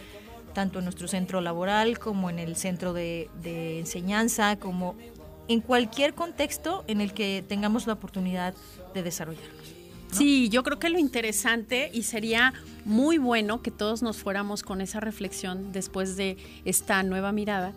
tanto 0.55 0.79
en 0.79 0.87
nuestro 0.87 1.07
centro 1.07 1.43
laboral 1.43 1.99
como 1.99 2.31
en 2.31 2.39
el 2.39 2.57
centro 2.57 2.95
de, 2.95 3.29
de 3.43 3.79
enseñanza, 3.79 4.57
como 4.57 4.95
en 5.49 5.61
cualquier 5.61 6.15
contexto 6.15 6.85
en 6.87 7.01
el 7.01 7.13
que 7.13 7.45
tengamos 7.47 7.87
la 7.87 7.95
oportunidad 7.95 8.55
de 8.95 9.03
desarrollarnos. 9.03 9.75
Sí, 10.13 10.49
yo 10.49 10.63
creo 10.63 10.79
que 10.79 10.89
lo 10.89 10.99
interesante 10.99 11.91
y 11.93 12.05
sería 12.05 12.55
muy 12.85 13.19
bueno 13.19 13.61
que 13.61 13.71
todos 13.71 14.03
nos 14.03 14.17
fuéramos 14.17 14.63
con 14.63 14.81
esa 14.81 15.01
reflexión 15.01 15.73
después 15.73 16.17
de 16.17 16.37
esta 16.65 17.03
nueva 17.03 17.33
mirada, 17.33 17.73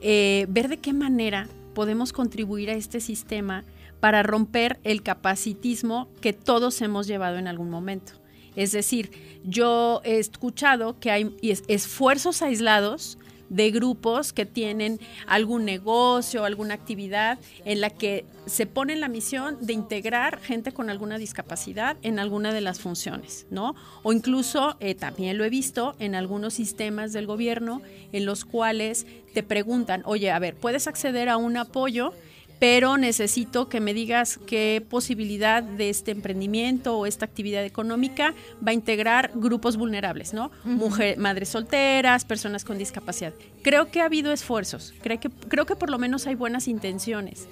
eh, 0.00 0.46
ver 0.48 0.68
de 0.68 0.78
qué 0.78 0.92
manera 0.92 1.48
podemos 1.74 2.12
contribuir 2.12 2.70
a 2.70 2.74
este 2.74 3.00
sistema 3.00 3.64
para 4.00 4.22
romper 4.22 4.78
el 4.84 5.02
capacitismo 5.02 6.08
que 6.20 6.32
todos 6.32 6.80
hemos 6.80 7.06
llevado 7.06 7.36
en 7.38 7.48
algún 7.48 7.70
momento. 7.70 8.12
Es 8.54 8.72
decir, 8.72 9.10
yo 9.44 10.00
he 10.04 10.18
escuchado 10.18 10.98
que 10.98 11.10
hay 11.10 11.36
esfuerzos 11.68 12.42
aislados 12.42 13.18
de 13.48 13.70
grupos 13.70 14.32
que 14.32 14.46
tienen 14.46 15.00
algún 15.26 15.64
negocio, 15.64 16.44
alguna 16.44 16.74
actividad 16.74 17.38
en 17.64 17.80
la 17.80 17.90
que 17.90 18.24
se 18.46 18.66
pone 18.66 18.96
la 18.96 19.08
misión 19.08 19.58
de 19.60 19.72
integrar 19.72 20.40
gente 20.40 20.72
con 20.72 20.90
alguna 20.90 21.18
discapacidad 21.18 21.96
en 22.02 22.18
alguna 22.18 22.52
de 22.52 22.60
las 22.60 22.80
funciones, 22.80 23.46
¿no? 23.50 23.74
O 24.02 24.12
incluso 24.12 24.76
eh, 24.80 24.94
también 24.94 25.38
lo 25.38 25.44
he 25.44 25.50
visto 25.50 25.94
en 25.98 26.14
algunos 26.14 26.54
sistemas 26.54 27.12
del 27.12 27.26
gobierno 27.26 27.82
en 28.12 28.24
los 28.24 28.44
cuales 28.44 29.06
te 29.34 29.42
preguntan, 29.42 30.02
oye, 30.04 30.30
a 30.30 30.38
ver, 30.38 30.56
¿puedes 30.56 30.86
acceder 30.86 31.28
a 31.28 31.36
un 31.36 31.56
apoyo? 31.56 32.12
Pero 32.58 32.96
necesito 32.96 33.68
que 33.68 33.80
me 33.80 33.94
digas 33.94 34.38
qué 34.46 34.84
posibilidad 34.88 35.62
de 35.62 35.90
este 35.90 36.10
emprendimiento 36.10 36.98
o 36.98 37.06
esta 37.06 37.24
actividad 37.24 37.64
económica 37.64 38.34
va 38.66 38.70
a 38.70 38.74
integrar 38.74 39.32
grupos 39.34 39.76
vulnerables, 39.76 40.34
¿no? 40.34 40.50
Mujeres, 40.64 41.18
madres 41.18 41.50
solteras, 41.50 42.24
personas 42.24 42.64
con 42.64 42.78
discapacidad. 42.78 43.32
Creo 43.62 43.90
que 43.90 44.00
ha 44.00 44.06
habido 44.06 44.32
esfuerzos, 44.32 44.94
creo 45.02 45.20
que, 45.20 45.30
creo 45.30 45.66
que 45.66 45.76
por 45.76 45.90
lo 45.90 45.98
menos 45.98 46.26
hay 46.26 46.34
buenas 46.34 46.68
intenciones, 46.68 47.46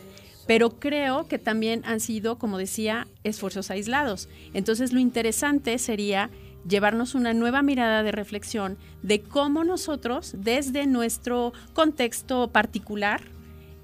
pero 0.47 0.79
creo 0.79 1.27
que 1.29 1.38
también 1.38 1.83
han 1.85 2.01
sido, 2.01 2.38
como 2.38 2.59
decía, 2.59 3.07
esfuerzos 3.25 3.71
aislados. 3.71 4.29
Entonces 4.55 4.92
lo 4.92 5.01
interesante 5.01 5.79
sería 5.79 6.31
llevarnos 6.69 7.14
una 7.14 7.33
nueva 7.33 7.62
mirada 7.62 8.03
de 8.03 8.12
reflexión 8.12 8.77
de 9.03 9.23
cómo 9.23 9.64
nosotros, 9.64 10.35
desde 10.37 10.87
nuestro 10.87 11.53
contexto 11.75 12.49
particular, 12.49 13.23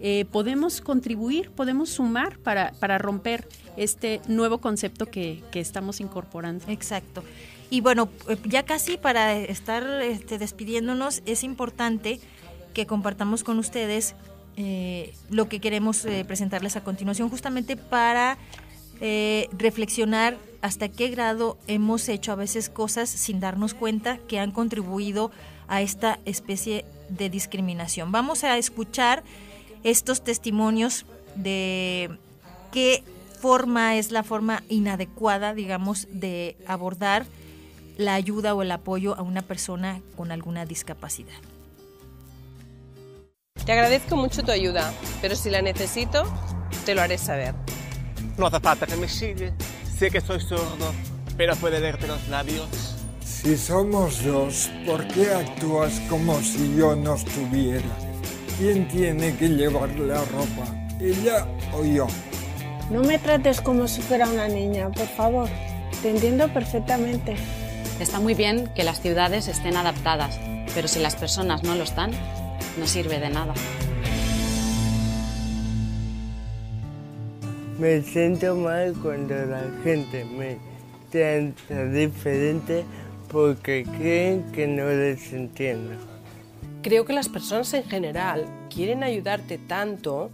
eh, 0.05 0.25
podemos 0.33 0.81
contribuir, 0.81 1.51
podemos 1.51 1.91
sumar 1.91 2.37
para, 2.39 2.73
para 2.81 2.99
romper 2.99 3.47
este 3.77 4.21
nuevo 4.27 4.59
concepto 4.59 5.07
que, 5.07 5.45
que, 5.53 5.61
estamos 5.61 6.01
incorporando. 6.01 6.65
Exacto. 6.67 7.23
Y 7.71 7.83
bueno, 7.83 8.09
eh, 8.29 8.37
ya 8.47 8.65
casi 8.65 8.97
para 8.97 9.37
estar 9.37 9.85
este, 10.03 10.39
despidiéndonos, 10.39 11.23
es 11.25 11.45
importante 11.45 12.19
que 12.75 12.85
compartamos 12.85 13.45
con 13.45 13.61
ustedes 13.61 14.17
eh, 14.57 15.15
lo 15.31 15.49
que 15.49 15.61
queremos 15.61 16.05
presentarles 16.27 16.75
a 16.75 16.83
continuación, 16.83 17.29
justamente 17.29 17.77
para 17.77 18.39
reflexionar 19.59 20.37
hasta 20.63 20.89
qué 20.89 21.09
grado 21.09 21.59
hemos 21.67 22.09
hecho 22.09 22.31
a 22.31 22.37
veces 22.37 22.69
cosas 22.69 23.09
sin 23.09 23.41
darnos 23.41 23.75
cuenta 23.75 24.19
que 24.29 24.39
han 24.39 24.53
contribuido 24.53 25.33
a 25.67 25.81
esta 25.81 26.21
especie 26.25 26.85
de 27.09 27.31
discriminación. 27.31 28.13
Vamos 28.13 28.45
a 28.45 28.59
escuchar 28.59 29.25
estos 29.85 30.23
testimonios 30.23 31.07
de 31.35 32.11
qué 32.73 33.03
forma 33.41 33.97
es 33.97 34.13
la 34.13 34.23
forma 34.23 34.63
inadecuada, 34.69 35.55
digamos, 35.55 36.07
de 36.11 36.57
abordar 36.67 37.27
la 37.97 38.15
ayuda 38.15 38.55
o 38.55 38.63
el 38.63 38.71
apoyo 38.71 39.17
a 39.19 39.23
una 39.23 39.43
persona 39.43 40.01
con 40.17 40.31
alguna 40.33 40.65
discapacidad. 40.65 41.35
Te 43.65 43.73
agradezco 43.73 44.17
mucho 44.17 44.43
tu 44.43 44.51
ayuda, 44.51 44.93
pero 45.21 45.37
si 45.37 45.51
la 45.51 45.63
necesito, 45.63 46.25
te 46.85 46.95
lo 46.95 47.03
haré 47.03 47.19
saber. 47.19 47.55
No 48.37 48.47
hace 48.47 48.61
falta 48.61 48.87
que 48.87 48.97
me 48.97 49.09
sigue. 49.09 49.53
Sé 49.99 50.11
que 50.11 50.21
soy 50.21 50.41
sordo, 50.41 50.93
pero 51.37 51.55
puede 51.57 51.81
leerte 51.81 52.07
los 52.07 52.27
labios. 52.29 52.69
Si 53.25 53.57
somos 53.57 54.25
dos, 54.25 54.71
¿por 54.87 55.07
qué 55.09 55.31
actúas 55.33 56.01
como 56.09 56.41
si 56.41 56.77
yo 56.77 56.97
no 56.97 57.15
estuviera? 57.15 58.12
¿Quién 58.59 58.87
tiene 58.89 59.35
que 59.37 59.49
llevar 59.49 59.91
la 59.99 60.25
ropa? 60.25 60.67
¿Ella 61.01 61.47
o 61.73 61.85
yo? 61.85 62.07
No 62.91 63.03
me 63.03 63.19
trates 63.19 63.61
como 63.61 63.89
si 63.89 64.03
fuera 64.03 64.29
una 64.29 64.47
niña, 64.49 64.91
por 64.91 65.07
favor. 65.07 65.49
Te 66.03 66.11
entiendo 66.11 66.49
perfectamente. 66.53 67.37
Está 67.99 68.21
muy 68.21 68.35
bien 68.35 68.69
que 68.75 68.85
las 68.85 69.01
ciudades 69.01 69.49
estén 69.49 69.77
adaptadas, 69.77 70.39
pero 70.75 70.89
si 70.89 71.01
las 71.01 71.17
personas 71.17 71.63
no 71.63 71.75
lo 71.75 71.85
están, 71.85 72.11
no 72.79 72.87
sirve 72.87 73.19
de 73.19 73.31
nada. 73.31 73.55
Me 77.79 78.03
siento 78.03 78.55
mal 78.55 78.95
cuando 79.03 79.35
la 79.35 79.63
gente 79.83 80.25
me 80.25 80.59
trata 81.11 81.85
diferente 81.87 82.85
porque 83.29 83.85
creen 83.99 84.45
que 84.53 84.67
no 84.67 84.89
les 84.89 85.33
entiendo. 85.33 86.12
Creo 86.83 87.05
que 87.05 87.13
las 87.13 87.29
personas 87.29 87.73
en 87.75 87.85
general 87.85 88.47
quieren 88.69 89.05
ayudarte 89.05 89.57
tanto 89.57 90.33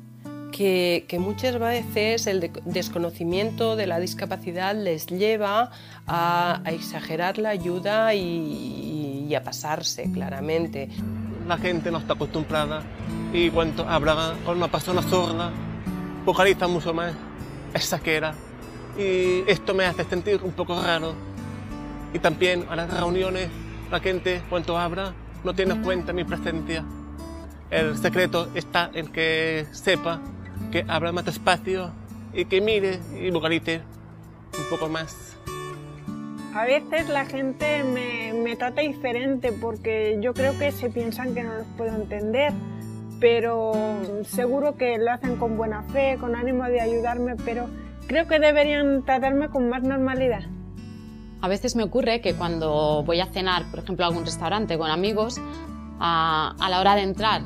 que, 0.50 1.04
muchas 1.20 1.58
veces 1.58 2.26
el 2.26 2.50
desconocimiento 2.64 3.76
de 3.76 3.86
la 3.86 4.00
discapacidad 4.00 4.74
les 4.74 5.06
lleva 5.08 5.70
a, 6.06 6.62
exagerar 6.64 7.36
la 7.36 7.50
ayuda 7.50 8.14
y, 8.14 9.34
a 9.34 9.42
pasarse 9.42 10.10
claramente. 10.10 10.88
La 11.46 11.58
gente 11.58 11.90
no 11.90 11.98
está 11.98 12.14
acostumbrada 12.14 12.82
y 13.30 13.50
cuando 13.50 13.86
habla 13.86 14.34
con 14.46 14.56
una 14.56 14.68
persona 14.68 15.02
sorda, 15.02 15.52
vocaliza 16.24 16.66
mucho 16.66 16.94
más, 16.94 17.12
esa 17.74 17.98
que 17.98 18.16
era. 18.16 18.34
Y 18.98 19.44
esto 19.46 19.74
me 19.74 19.84
hace 19.84 20.04
sentir 20.04 20.40
un 20.42 20.52
poco 20.52 20.80
raro. 20.80 21.14
Y 22.14 22.18
también 22.20 22.64
a 22.70 22.74
las 22.74 22.90
reuniones, 22.90 23.50
la 23.90 24.00
gente 24.00 24.42
cuando 24.48 24.78
habla 24.78 25.12
no 25.48 25.54
tiene 25.54 25.80
cuenta 25.80 26.12
mi 26.12 26.24
presencia. 26.24 26.84
El 27.70 27.96
secreto 27.96 28.48
está 28.54 28.90
en 28.92 29.08
que 29.08 29.64
sepa 29.72 30.20
que 30.70 30.84
habla 30.86 31.10
más 31.10 31.24
despacio 31.24 31.90
y 32.34 32.44
que 32.44 32.60
mire 32.60 32.98
y 33.18 33.30
vocalice 33.30 33.80
un 34.58 34.68
poco 34.68 34.90
más. 34.90 35.38
A 36.54 36.66
veces 36.66 37.08
la 37.08 37.24
gente 37.24 37.82
me, 37.82 38.34
me, 38.34 38.56
trata 38.56 38.82
diferente 38.82 39.50
porque 39.52 40.18
yo 40.20 40.34
creo 40.34 40.58
que 40.58 40.70
se 40.70 40.90
piensan 40.90 41.34
que 41.34 41.42
no 41.42 41.54
los 41.54 41.66
puedo 41.78 41.96
entender, 41.96 42.52
pero 43.18 43.72
seguro 44.24 44.76
que 44.76 44.98
lo 44.98 45.10
hacen 45.12 45.36
con 45.36 45.56
buena 45.56 45.82
fe, 45.84 46.18
con 46.20 46.36
ánimo 46.36 46.64
de 46.64 46.82
ayudarme, 46.82 47.36
pero 47.42 47.70
creo 48.06 48.28
que 48.28 48.38
deberían 48.38 49.02
tratarme 49.02 49.48
con 49.48 49.70
más 49.70 49.82
normalidad. 49.82 50.42
A 51.40 51.48
veces 51.48 51.76
me 51.76 51.84
ocurre 51.84 52.20
que 52.20 52.34
cuando 52.34 53.02
voy 53.04 53.20
a 53.20 53.26
cenar, 53.26 53.70
por 53.70 53.80
ejemplo, 53.80 54.04
a 54.04 54.08
algún 54.08 54.24
restaurante 54.24 54.76
con 54.76 54.90
amigos, 54.90 55.40
a, 56.00 56.54
la 56.68 56.80
hora 56.80 56.94
de 56.94 57.02
entrar 57.02 57.42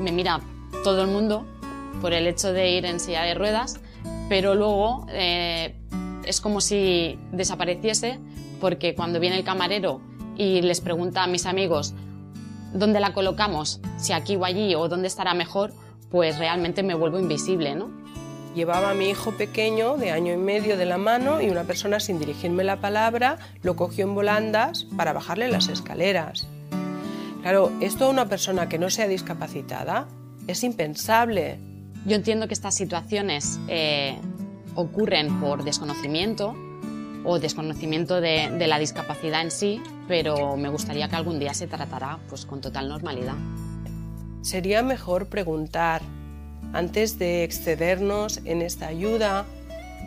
me 0.00 0.12
mira 0.12 0.40
todo 0.84 1.02
el 1.02 1.08
mundo 1.08 1.46
por 2.00 2.12
el 2.12 2.26
hecho 2.26 2.52
de 2.52 2.70
ir 2.70 2.84
en 2.84 3.00
silla 3.00 3.22
de 3.22 3.34
ruedas, 3.34 3.80
pero 4.28 4.54
luego 4.54 5.06
eh, 5.10 5.74
es 6.24 6.40
como 6.40 6.60
si 6.60 7.18
desapareciese 7.32 8.18
porque 8.60 8.94
cuando 8.94 9.20
viene 9.20 9.36
el 9.36 9.44
camarero 9.44 10.00
y 10.36 10.62
les 10.62 10.80
pregunta 10.80 11.22
a 11.22 11.26
mis 11.26 11.46
amigos 11.46 11.94
dónde 12.72 13.00
la 13.00 13.12
colocamos, 13.12 13.80
si 13.96 14.12
aquí 14.12 14.36
o 14.36 14.44
allí 14.44 14.74
o 14.74 14.88
dónde 14.88 15.08
estará 15.08 15.34
mejor, 15.34 15.72
pues 16.10 16.38
realmente 16.38 16.82
me 16.82 16.94
vuelvo 16.94 17.18
invisible, 17.18 17.74
¿no? 17.74 17.90
Llevaba 18.56 18.88
a 18.88 18.94
mi 18.94 19.10
hijo 19.10 19.32
pequeño 19.32 19.98
de 19.98 20.12
año 20.12 20.32
y 20.32 20.38
medio 20.38 20.78
de 20.78 20.86
la 20.86 20.96
mano 20.96 21.42
y 21.42 21.50
una 21.50 21.64
persona 21.64 22.00
sin 22.00 22.18
dirigirme 22.18 22.64
la 22.64 22.80
palabra 22.80 23.36
lo 23.62 23.76
cogió 23.76 24.06
en 24.06 24.14
volandas 24.14 24.84
para 24.96 25.12
bajarle 25.12 25.48
las 25.48 25.68
escaleras. 25.68 26.48
Claro, 27.42 27.70
esto 27.82 28.06
a 28.06 28.08
una 28.08 28.30
persona 28.30 28.66
que 28.66 28.78
no 28.78 28.88
sea 28.88 29.08
discapacitada 29.08 30.08
es 30.46 30.64
impensable. 30.64 31.58
Yo 32.06 32.16
entiendo 32.16 32.48
que 32.48 32.54
estas 32.54 32.74
situaciones 32.74 33.60
eh, 33.68 34.16
ocurren 34.74 35.38
por 35.38 35.62
desconocimiento 35.62 36.56
o 37.24 37.38
desconocimiento 37.38 38.22
de, 38.22 38.50
de, 38.58 38.66
la 38.68 38.78
discapacidad 38.78 39.42
en 39.42 39.50
sí, 39.50 39.82
pero 40.08 40.56
me 40.56 40.70
gustaría 40.70 41.10
que 41.10 41.16
algún 41.16 41.38
día 41.38 41.52
se 41.52 41.66
tratara 41.66 42.20
pues, 42.30 42.46
con 42.46 42.62
total 42.62 42.88
normalidad. 42.88 43.34
Sería 44.40 44.82
mejor 44.82 45.26
preguntar 45.26 46.00
antes 46.72 47.18
de 47.18 47.44
excedernos 47.44 48.40
en 48.44 48.62
esta 48.62 48.88
ayuda, 48.88 49.46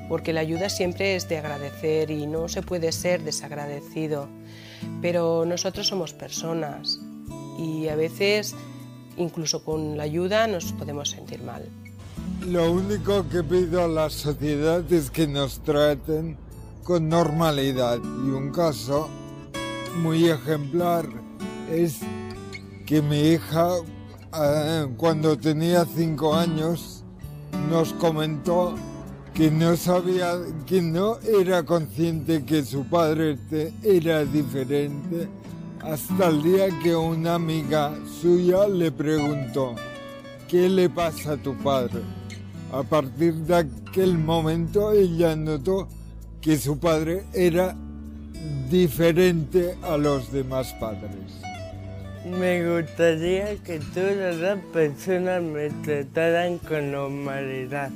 porque 0.08 0.34
la 0.34 0.42
ayuda 0.42 0.70
siempre 0.70 1.16
es 1.16 1.30
de 1.30 1.38
agradecer 1.38 2.12
y 2.12 2.26
no 2.26 2.48
se 2.48 2.62
puede 2.62 2.92
ser 2.92 3.24
desagradecido, 3.24 4.28
pero 5.02 5.46
nosotros 5.46 5.88
somos 5.88 6.14
personas 6.14 7.00
y 7.60 7.88
a 7.88 7.96
veces 7.96 8.56
incluso 9.18 9.64
con 9.64 9.98
la 9.98 10.04
ayuda 10.04 10.48
nos 10.48 10.72
podemos 10.74 11.10
sentir 11.10 11.44
mal. 11.44 11.68
Lo 12.46 12.72
único 12.72 13.28
que 13.30 13.44
pido 13.44 13.84
a 13.84 13.88
la 13.88 14.10
sociedad 14.10 14.92
es 14.92 15.12
que 15.12 15.28
nos 15.28 15.60
traten 15.60 16.38
con 16.84 17.10
normalidad 17.10 18.00
y 18.00 18.30
un 18.30 18.52
caso 18.52 19.10
muy 20.02 20.30
ejemplar 20.30 21.06
es 21.72 22.00
que 22.86 23.02
mi 23.02 23.20
hija 23.20 23.76
cuando 24.98 25.38
tenía 25.38 25.86
cinco 25.86 26.36
años 26.36 27.04
nos 27.70 27.94
comentó 27.94 28.76
que 29.34 29.50
no 29.50 29.76
sabía, 29.78 30.34
que 30.66 30.82
no 30.82 31.20
era 31.20 31.64
consciente 31.64 32.44
que 32.44 32.64
su 32.64 32.86
padre 32.86 33.38
era 33.84 34.26
diferente 34.26 35.28
hasta 35.82 36.28
el 36.28 36.44
día 36.44 36.68
que 36.84 36.96
una 36.96 37.36
amiga 37.36 37.94
suya 38.22 38.68
le 38.68 38.92
preguntó, 38.92 39.76
¿qué 40.48 40.68
le 40.68 40.90
pasa 40.90 41.34
a 41.34 41.38
tu 41.38 41.56
padre? 41.58 42.02
A 42.72 42.84
partir 42.84 43.34
de 43.34 43.56
aquel 43.56 44.18
momento 44.18 44.92
ella 44.92 45.36
notó 45.36 45.88
que 46.42 46.58
su 46.58 46.78
padre 46.78 47.24
era 47.34 47.76
diferente 48.70 49.78
a 49.82 49.98
los 49.98 50.32
demás 50.32 50.74
padres. 50.80 51.49
Me 52.26 52.64
gustaría 52.66 53.56
que 53.58 53.80
todas 53.94 54.36
las 54.38 54.60
personas 54.74 55.42
me 55.42 55.70
trataran 55.70 56.58
con 56.58 56.92
normalidad. 56.92 57.92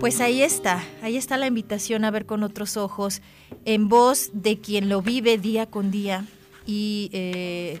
Pues 0.00 0.20
ahí 0.20 0.42
está, 0.42 0.84
ahí 1.00 1.16
está 1.16 1.38
la 1.38 1.46
invitación 1.46 2.04
a 2.04 2.10
ver 2.10 2.26
con 2.26 2.42
otros 2.42 2.76
ojos, 2.76 3.22
en 3.64 3.88
voz 3.88 4.30
de 4.34 4.58
quien 4.58 4.90
lo 4.90 5.00
vive 5.00 5.38
día 5.38 5.64
con 5.64 5.90
día 5.90 6.26
y 6.66 7.08
eh, 7.14 7.80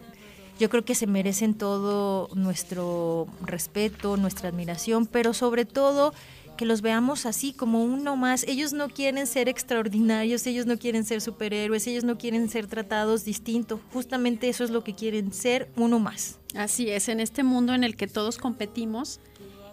yo 0.58 0.70
creo 0.70 0.84
que 0.84 0.94
se 0.94 1.06
merecen 1.06 1.54
todo 1.54 2.28
nuestro 2.34 3.26
respeto, 3.42 4.16
nuestra 4.16 4.48
admiración, 4.48 5.06
pero 5.06 5.34
sobre 5.34 5.64
todo 5.64 6.14
que 6.56 6.66
los 6.66 6.82
veamos 6.82 7.26
así 7.26 7.52
como 7.52 7.84
uno 7.84 8.16
más. 8.16 8.44
Ellos 8.44 8.72
no 8.72 8.88
quieren 8.88 9.26
ser 9.26 9.48
extraordinarios, 9.48 10.46
ellos 10.46 10.66
no 10.66 10.78
quieren 10.78 11.04
ser 11.04 11.20
superhéroes, 11.20 11.86
ellos 11.86 12.04
no 12.04 12.16
quieren 12.16 12.48
ser 12.48 12.66
tratados 12.66 13.24
distinto. 13.24 13.80
Justamente 13.92 14.48
eso 14.48 14.64
es 14.64 14.70
lo 14.70 14.84
que 14.84 14.94
quieren 14.94 15.32
ser 15.32 15.68
uno 15.76 15.98
más. 15.98 16.38
Así 16.54 16.88
es, 16.90 17.08
en 17.08 17.20
este 17.20 17.42
mundo 17.42 17.74
en 17.74 17.82
el 17.82 17.96
que 17.96 18.06
todos 18.06 18.38
competimos, 18.38 19.20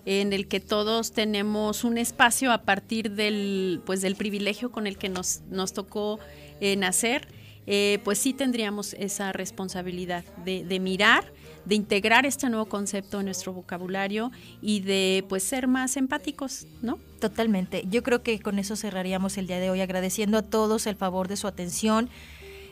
en 0.06 0.34
el 0.34 0.48
que 0.48 0.60
todos 0.60 1.12
tenemos 1.12 1.84
un 1.84 1.98
espacio 1.98 2.52
a 2.52 2.64
partir 2.64 3.12
del, 3.12 3.82
pues, 3.86 4.02
del 4.02 4.16
privilegio 4.16 4.72
con 4.72 4.88
el 4.88 4.98
que 4.98 5.10
nos, 5.10 5.42
nos 5.52 5.74
tocó 5.74 6.20
eh, 6.60 6.76
nacer, 6.76 7.28
eh, 7.68 8.00
pues 8.04 8.18
sí 8.18 8.34
tendríamos 8.34 8.94
esa 8.94 9.32
responsabilidad 9.32 10.24
de, 10.44 10.64
de, 10.66 10.80
mirar, 10.80 11.32
de 11.66 11.76
integrar 11.76 12.26
este 12.26 12.50
nuevo 12.50 12.66
concepto 12.66 13.20
en 13.20 13.26
nuestro 13.26 13.54
vocabulario 13.54 14.32
y 14.62 14.80
de 14.80 15.24
pues 15.30 15.44
ser 15.44 15.68
más 15.68 15.96
empáticos, 15.98 16.66
¿no? 16.82 17.00
Totalmente. 17.20 17.84
Yo 17.90 18.02
creo 18.02 18.24
que 18.24 18.40
con 18.40 18.58
eso 18.58 18.76
cerraríamos 18.76 19.38
el 19.38 19.48
día 19.48 19.60
de 19.60 19.70
hoy 19.70 19.82
agradeciendo 19.82 20.40
a 20.40 20.42
todos 20.42 20.88
el 20.88 20.96
favor 20.96 21.28
de 21.28 21.38
su 21.38 21.48
atención, 21.48 22.10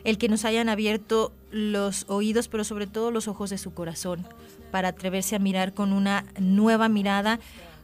el 0.02 0.18
que 0.18 0.28
nos 0.28 0.44
hayan 0.44 0.68
abierto 0.68 1.32
los 1.50 2.04
oídos, 2.08 2.48
pero 2.48 2.64
sobre 2.64 2.86
todo 2.86 3.10
los 3.10 3.28
ojos 3.28 3.50
de 3.50 3.58
su 3.58 3.72
corazón 3.72 4.26
para 4.70 4.88
atreverse 4.88 5.36
a 5.36 5.38
mirar 5.38 5.74
con 5.74 5.92
una 5.92 6.24
nueva 6.38 6.88
mirada 6.88 7.38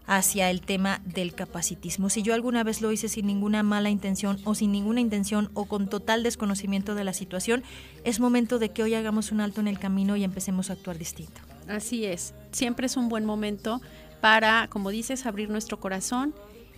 hacia 0.06 0.50
el 0.50 0.60
tema 0.60 1.00
del 1.04 1.34
capacitismo. 1.34 2.10
Si 2.10 2.22
yo 2.22 2.34
alguna 2.34 2.62
vez 2.64 2.80
lo 2.80 2.92
hice 2.92 3.08
sin 3.08 3.26
ninguna 3.26 3.62
mala 3.62 3.90
intención 3.90 4.38
o 4.44 4.54
sin 4.54 4.72
ninguna 4.72 5.00
intención 5.00 5.50
o 5.54 5.64
con 5.66 5.88
total 5.88 6.22
desconocimiento 6.22 6.94
de 6.94 7.04
la 7.04 7.12
situación, 7.12 7.64
es 8.04 8.20
momento 8.20 8.58
de 8.58 8.70
que 8.70 8.82
hoy 8.82 8.94
hagamos 8.94 9.32
un 9.32 9.40
alto 9.40 9.60
en 9.60 9.68
el 9.68 9.78
camino 9.78 10.16
y 10.16 10.24
empecemos 10.24 10.70
a 10.70 10.74
actuar 10.74 10.98
distinto. 10.98 11.40
Así 11.68 12.04
es, 12.04 12.34
siempre 12.52 12.86
es 12.86 12.96
un 12.96 13.08
buen 13.08 13.24
momento 13.24 13.80
para, 14.20 14.68
como 14.68 14.90
dices, 14.90 15.26
abrir 15.26 15.50
nuestro 15.50 15.80
corazón 15.80 16.34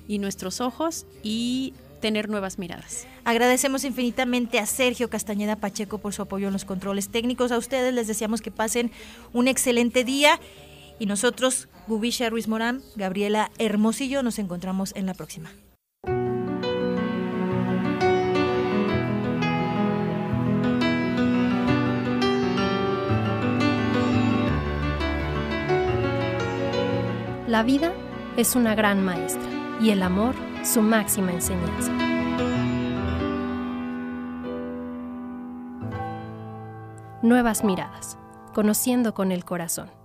y 0.07 0.19
nuestros 0.19 0.61
ojos 0.61 1.07
y 1.23 1.75
tener 2.01 2.29
nuevas 2.29 2.59
miradas. 2.59 3.07
Agradecemos 3.25 3.85
infinitamente 3.85 4.59
a 4.59 4.67
Sergio 4.67 5.11
Castañeda 5.11 5.57
Pacheco 5.57 5.99
por 5.99 6.15
su 6.15 6.23
apoyo 6.23 6.47
en 6.47 6.53
los 6.53 6.65
controles 6.65 7.09
técnicos. 7.09 7.53
A 7.53 7.59
ustedes 7.59 7.93
les 7.93 8.07
deseamos 8.07 8.41
que 8.41 8.51
pasen 8.51 8.91
un 9.33 9.49
excelente 9.49 10.05
día 10.05 10.41
y 10.99 11.07
nosotros, 11.07 11.69
Gubisha 11.89 12.29
Ruiz 12.29 12.49
Morán, 12.49 12.83
Gabriela 12.97 13.51
Hermosillo, 13.59 14.23
nos 14.23 14.39
encontramos 14.39 14.95
en 14.95 15.07
la 15.07 15.15
próxima. 15.15 15.51
La 27.47 27.63
vida 27.63 27.95
es 28.37 28.55
una 28.55 28.75
gran 28.75 29.03
maestra 29.03 29.49
y 29.81 29.89
el 29.89 30.03
amor 30.03 30.35
su 30.65 30.83
máxima 30.83 31.33
enseñanza. 31.33 31.91
Nuevas 37.23 37.65
miradas, 37.65 38.19
conociendo 38.53 39.15
con 39.15 39.33
el 39.33 39.47
corazón. 39.47 39.98